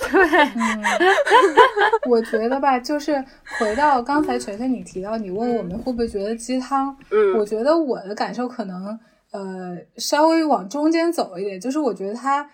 [0.07, 0.19] 对。
[2.07, 3.21] 我觉得吧，就是
[3.57, 6.95] 回到刚才晨晨你提到，你问我们会不会觉得鸡汤？
[7.09, 8.97] 嗯，我觉得我的感受可能
[9.31, 12.47] 呃稍微往中间走一点，就是我觉得它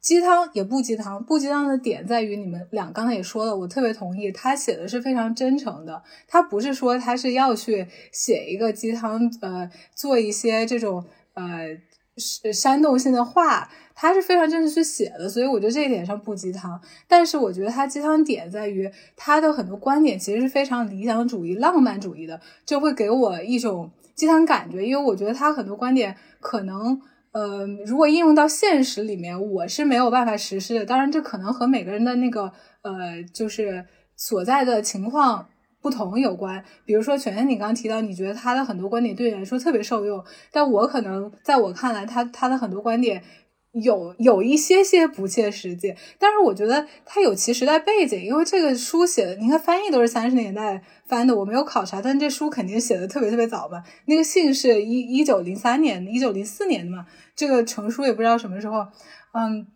[0.00, 11.04] 鸡汤也不鸡汤，不鸡汤的点在于你们俩刚才也说了，我特别同意，他写的是非常真诚的，他不是说他是要去写一个鸡汤，呃，做一些这种。
[11.32, 11.78] 呃，
[12.16, 16.78] 是煽动性的话，他是非常正式去写的，所以我觉得这一点上不鸡汤。
[17.06, 24.84] 但是我觉得他鸡汤点在于他的很多观点其实是非常理想主义、浪漫主义的，就会给我一种鸡汤感觉。
[24.84, 27.00] 因为我觉得他很多观点可能，
[27.32, 30.84] 呃，如果应用到现实里面，我是没有办法实施的。
[30.84, 32.52] 当然，这可能和每个人的那个
[32.82, 35.48] 呃，就是所在的情况。
[35.82, 40.22] 不同有关，比如说全全，你刚刚提到，你觉得他的很多观点对你来说特别受用，
[40.52, 43.24] 但我可能在我看来，他他的很多观点
[43.72, 45.94] 有有一些些不切实际。
[46.18, 53.82] 但是我觉得它有其时代背景，因为这个书写的，你看翻译都是三十年代翻的，我没有考察，但这书肯定写的特别特别早吧？
[54.06, 58.86] 那个信是一一九零三年、一九零四年的嘛，这个成书也不知道什么时候，
[59.32, 59.66] 嗯，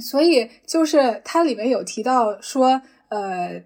[0.00, 3.62] 所以就是它里面有提到说，呃。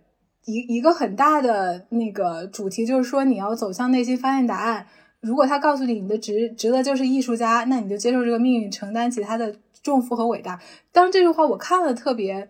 [0.46, 4.86] 一一个很大的那个主题就是说，你要走向内心发现答案。
[5.22, 10.60] 如果他告诉你你的职职责就是艺术家，那你就接受这个命运，承担起他的重负和伟大。
[10.90, 12.48] 当这句话我看了特别，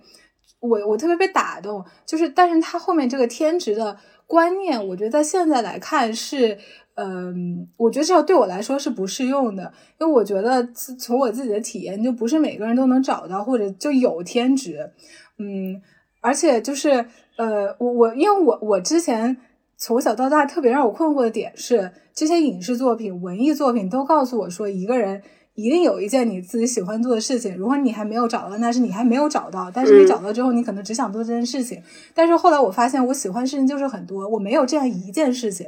[0.61, 1.85] 我我特别被打动。
[2.07, 6.57] 就是，但是他后面这个天职的观念，我觉得在现在来看是，
[6.95, 9.71] 嗯，我觉得至少对我来说是不适用的。
[10.01, 10.67] 因为我觉得
[10.99, 14.91] 从我自己的体验，就不是每个人都能找到或者就有天职，
[15.37, 15.83] 嗯，
[16.23, 17.05] 而且就是。
[17.37, 19.37] 呃，我我因为我我之前
[19.77, 25.21] 从小到大特别让我困惑的点是，这些影视作品、文艺作品都告诉我说，一个人
[25.55, 27.57] 一定有一件你自己喜欢做的事情。
[27.57, 31.81] 如果你还没有找到，那是你还没有找到；但是你找到之后，你可能只想做这件事情。
[32.13, 35.67] 但是后来我发现，我喜欢事情就是很多，我没有这样一件事情，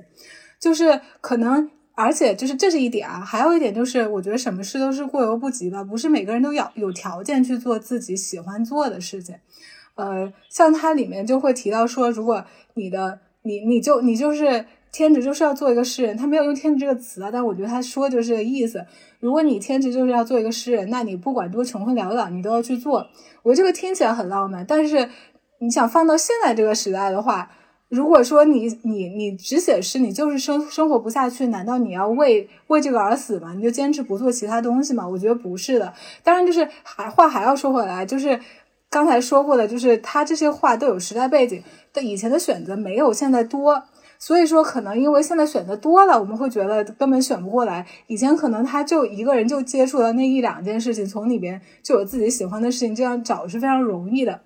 [0.61, 9.37] 就是可能而且就是这是一点啊，还有一点就是，我觉得什么事都是过犹不及吧，不是每个人都要有条件去做自己喜欢做的事情。
[9.95, 14.67] 呃，像它里面就会提到说，如果你的你你就你就是
[14.97, 18.83] 天职就是要做一个诗人，他没有用天职这个词啊，但我觉得他说就是这个意思。
[19.21, 23.07] 如果你天职就是要做一个诗人，那你不管多穷困潦倒，你都要去做。
[23.43, 25.07] 我觉得这个听起来很浪漫，但是
[25.59, 27.51] 你想放到现在这个时代的话，
[27.91, 33.53] 如果说你你你只写诗，你就是生生活不下去，难道你要为为这个而死吗？
[33.55, 35.07] 你就坚持不做其他东西吗？
[35.07, 35.93] 我觉得不是的。
[36.23, 38.41] 当然，就是还话还要说回来，就是
[38.89, 43.83] 刚才说过的，就是他这些话都有时代背景，的以前的选择没有现在多。
[44.19, 47.87] 所以说，可能因为现在选择多了，我们会觉得根本选不过来。
[48.07, 54.41] 以前可能他就一个人就接触了那一两件事情，从里边就有自己喜欢的事情，这样找是非常容易的。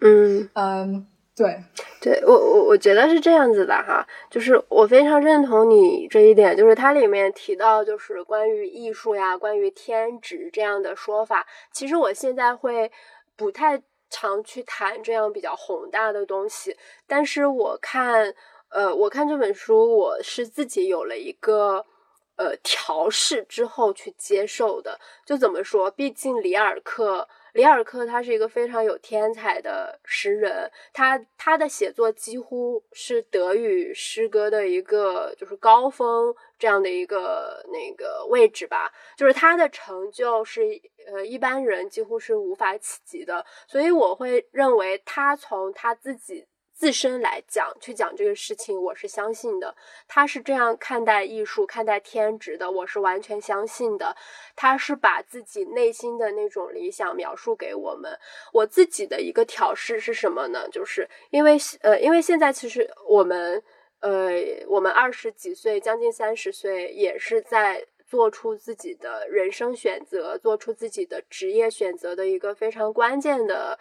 [0.00, 1.58] 嗯嗯，对，
[2.00, 12.90] 对我我我觉得是这样子的哈，就是我非常认同你这一点，就是它里面提到就是关于艺术呀、关于天职这样的说法，其实我现在会
[13.36, 18.34] 不太常去谈这样比较宏大的东西，但是我看。
[18.74, 21.86] 呃，我看这本书，我是自己有了一个
[22.34, 24.98] 呃调试之后去接受的。
[25.24, 25.88] 就怎么说？
[25.92, 38.92] 毕竟里尔克，里尔克他是一个非常有天才的诗人，他他的写作几乎是德语诗歌的一个就是高峰这样的一个那个位置吧。
[39.16, 40.62] 就是他的成就是
[41.06, 46.44] 呃一般人几乎是无法企及的，所以我会认为他从他自己。
[46.74, 49.74] 自身来讲，去讲这个事情，我是相信的。
[50.08, 54.14] 他是这样看待艺术、看待天职的，我是完全相信的。
[54.56, 58.18] 他是把自己内心的那种理想描述给我们。
[58.52, 60.68] 我自己的一个调试是什么呢？
[60.68, 63.62] 就是因为呃，因为现在其实我们
[64.00, 64.32] 呃，
[64.66, 73.78] 我们二十几岁，将近三十岁，也是在做出自己的人生选择，做出自己的职业选择的一个非常关键的。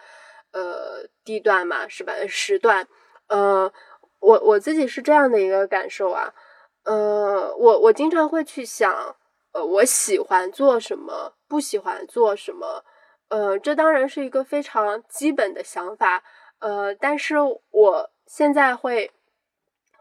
[0.54, 2.14] 呃，地段嘛，是吧？
[2.28, 2.88] 时段，
[3.28, 3.72] 呃，
[4.20, 6.32] 我我自己是这样的一个感受啊，
[6.84, 9.16] 呃，我我经常会去想，
[9.54, 12.86] 呃，我喜欢做什么，不喜欢做什么，
[13.30, 16.24] 呃，这当然是一个非常基本的想法，
[16.60, 17.38] 呃，但是
[17.72, 19.12] 我现在会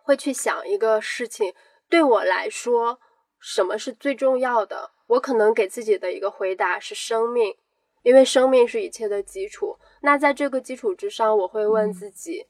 [0.03, 1.55] 会去想一个事情，
[1.89, 3.01] 对我来说，
[3.41, 4.91] 什么是最重要的？
[5.07, 7.57] 我可能给自己的一个回答是生命。
[8.03, 12.47] 因为生命是一切的基础，那在这个基础之上，我会问自己：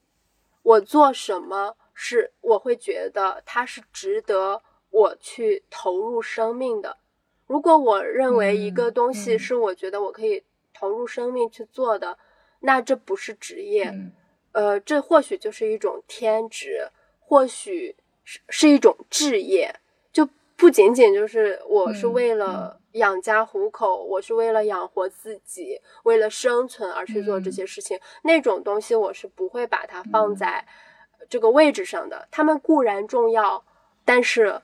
[0.63, 6.97] 我做什么是我会觉得它是值得我去投入生命的？
[7.45, 10.43] 如果我认为一个东西是我觉得我可以
[10.73, 12.17] 投入生命去做的，
[12.61, 13.93] 那这不是职业，
[14.53, 16.89] 呃，这或许就是一种天职，
[17.19, 19.75] 或许是是一种置业，
[20.11, 22.79] 就不仅仅就是我是为了。
[22.93, 27.99] 养家糊口，我是为了养活自己，为了生存而去做这些事情。
[28.23, 30.65] 那种东西我是不会把它放在
[31.29, 32.27] 这个位置上的。
[32.31, 33.63] 他们固然重要，
[34.05, 34.61] 但是，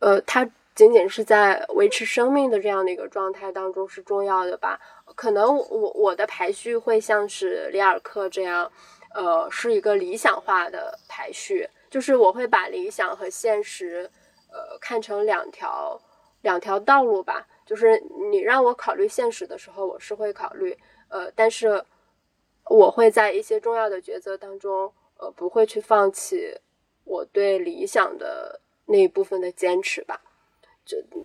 [0.00, 4.80] 呃，它仅仅是在维持生命的这样的一个状态当中是重要的吧？
[5.14, 8.70] 可能我我的排序会像是里尔克这样，
[9.14, 14.10] 呃，是一个理想化的排序，就是我会把理想和现实，
[14.50, 16.00] 呃，看成两条
[16.42, 17.46] 两条道路吧。
[17.68, 20.74] 就是你让我考虑现实的时候，我是会考虑，
[21.08, 21.84] 呃，但是
[22.64, 26.58] 我会在一些重要的抉择当中，呃，不会去放弃
[27.04, 30.22] 我对理想的那一部分的坚持吧。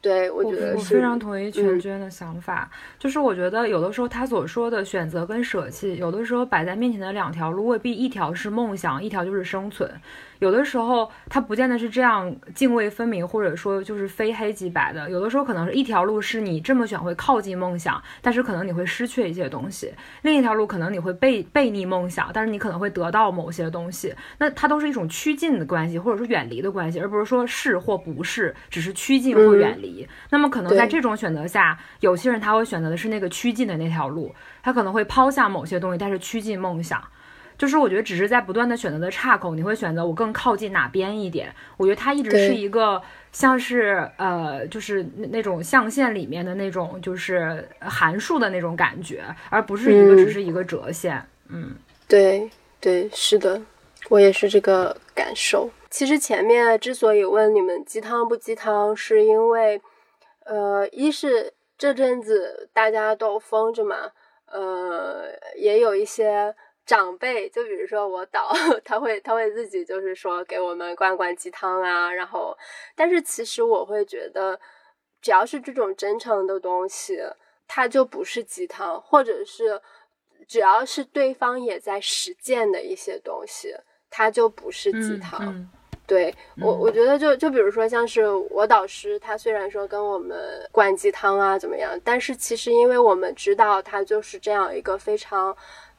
[0.02, 2.69] 对，我觉得我非常同意全娟的想法，
[2.99, 9.90] 就是我觉得有的时候他所说的选择跟舍弃，有的时候摆在面前的两条路未必一条是梦想，一条就是生存。
[10.40, 15.10] 有的时候它不见得是这样泾渭分明，或者说就是非黑即白的。
[15.10, 19.88] 有的时候可能是一条路是你这么选会靠近梦想，但是可能你会失去一些东西；
[20.23, 24.14] 另一条路可能你会背背逆梦想，但是你可能会得到某些东西。
[24.38, 30.07] 那它都是一种趋近的关系，或者说远离的关系，而不是说是或不是，只是趋近或远离。
[30.30, 37.03] 那么可能在这种选择下，有些人他会选择的是那个趋近的那条路，他可能会抛下某些东西，但是趋近梦想。
[37.55, 41.53] 就是我觉得只是在不断的选择的岔口，你会选择我更靠近哪边一点。
[41.77, 42.99] 我觉得它一直是一个
[43.31, 51.23] 像是呃，就是那那种象限里面的那种就是函数的那种感觉，而不是一个只是一个折线。
[51.47, 51.75] 嗯，
[52.07, 52.49] 对
[52.81, 53.61] 对，是的，
[54.09, 55.69] 我也是这个感受。
[55.94, 59.80] 其实前面之所以问你们鸡汤不鸡汤，是因为
[60.44, 64.11] 呃，一是这阵子大家都疯着嘛，
[64.48, 65.26] 呃，
[65.56, 66.56] 也有一些。
[66.86, 68.52] 长辈，就比如说我导，
[68.84, 72.57] 他会他会自己就是说给我们灌灌鸡汤啊，然后，
[72.94, 74.60] 但是其实我会觉得，
[75.22, 77.22] 只要是这种真诚的东西，
[77.70, 79.82] 它就不是鸡汤，或者是
[80.45, 83.74] 只要是对方也在实践的一些东西，
[84.10, 85.70] 它就不是鸡汤。
[86.05, 90.38] 对我，我觉得就就比如说像是我导师，他虽然说跟我们
[90.71, 95.55] 灌鸡汤啊怎么样，但是其实因为我们知道他就是这样一个非常。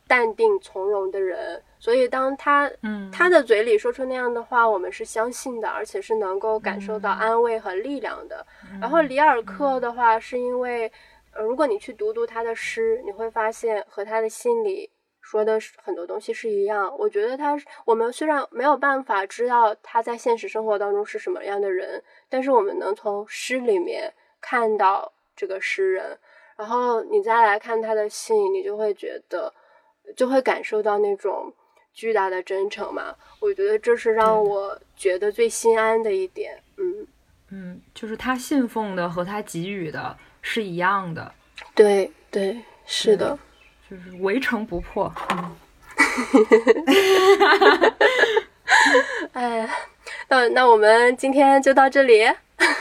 [0.07, 8.47] 淡定从容的人，所以当他嗯他的嘴里说出那样的话，我们是相信的，而且是能够感受到安慰和力量的。
[8.79, 10.93] 然后里尔克的话，是因为
[11.33, 14.91] 呃，如果你去读读他的诗，你会发现和他的心里
[15.25, 16.95] 说的很多东西是一样。
[16.99, 26.19] 我觉得他，我们虽然没有办法知道他在现实生活当中是什么样的人，但是我们能从诗里面看到这个诗人。
[26.57, 29.53] 然后你再来看他的信，你就会觉得。
[30.15, 31.51] 就会感受到那种
[31.95, 36.63] 巨大的真诚嘛，我觉得这是让我觉得最心安的一点。
[36.77, 37.07] 嗯
[37.49, 41.35] 嗯，就是他信奉的和他给予的是一样的。
[41.75, 43.39] 对对，是的，
[43.95, 45.13] 就是围城不破。
[49.33, 49.69] 哎，
[50.29, 52.25] 那那我们今天就到这里。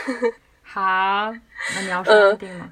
[0.62, 1.32] 好，
[1.76, 2.68] 那你要说定吗？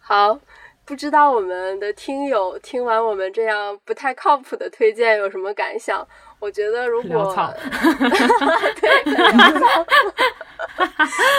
[0.00, 0.40] 好。
[0.86, 6.06] 不知道我们的听友听完我们这样不太靠谱的推荐有什么感想？
[6.44, 7.34] 我觉得如果
[8.78, 9.04] 对。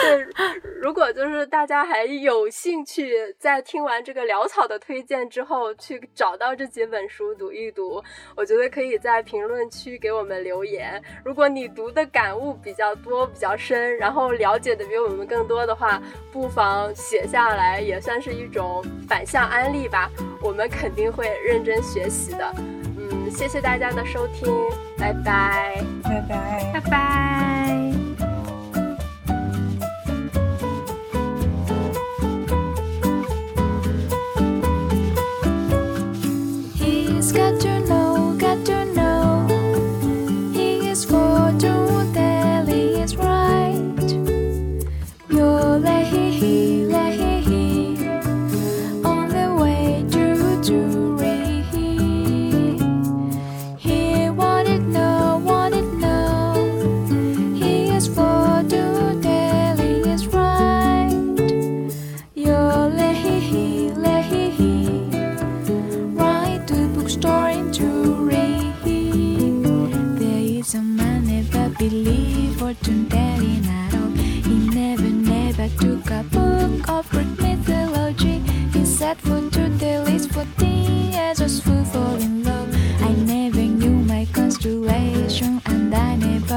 [0.02, 0.26] 对，
[0.80, 8.02] 如果就是大家还有兴趣，在听完这个潦草的推荐之后，去找到这几本书读一读，
[8.34, 11.02] 我觉得可以在评论区给我们留言。
[11.24, 16.02] 如果你读的感悟比较多、比较深，然后了解的比我们更多的话，
[16.32, 20.10] 不妨写下来，也算是一种反向安利吧。
[20.42, 22.54] 我们肯定会认真学习的。
[23.10, 24.52] 嗯，谢谢大家的收听，
[24.98, 27.06] 拜拜，拜拜，拜拜。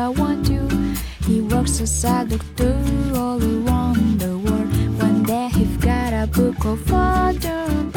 [0.09, 0.67] I want to.
[1.27, 2.17] He walks as a
[2.57, 4.73] through all around the world.
[4.99, 7.88] One day he's got a book of water.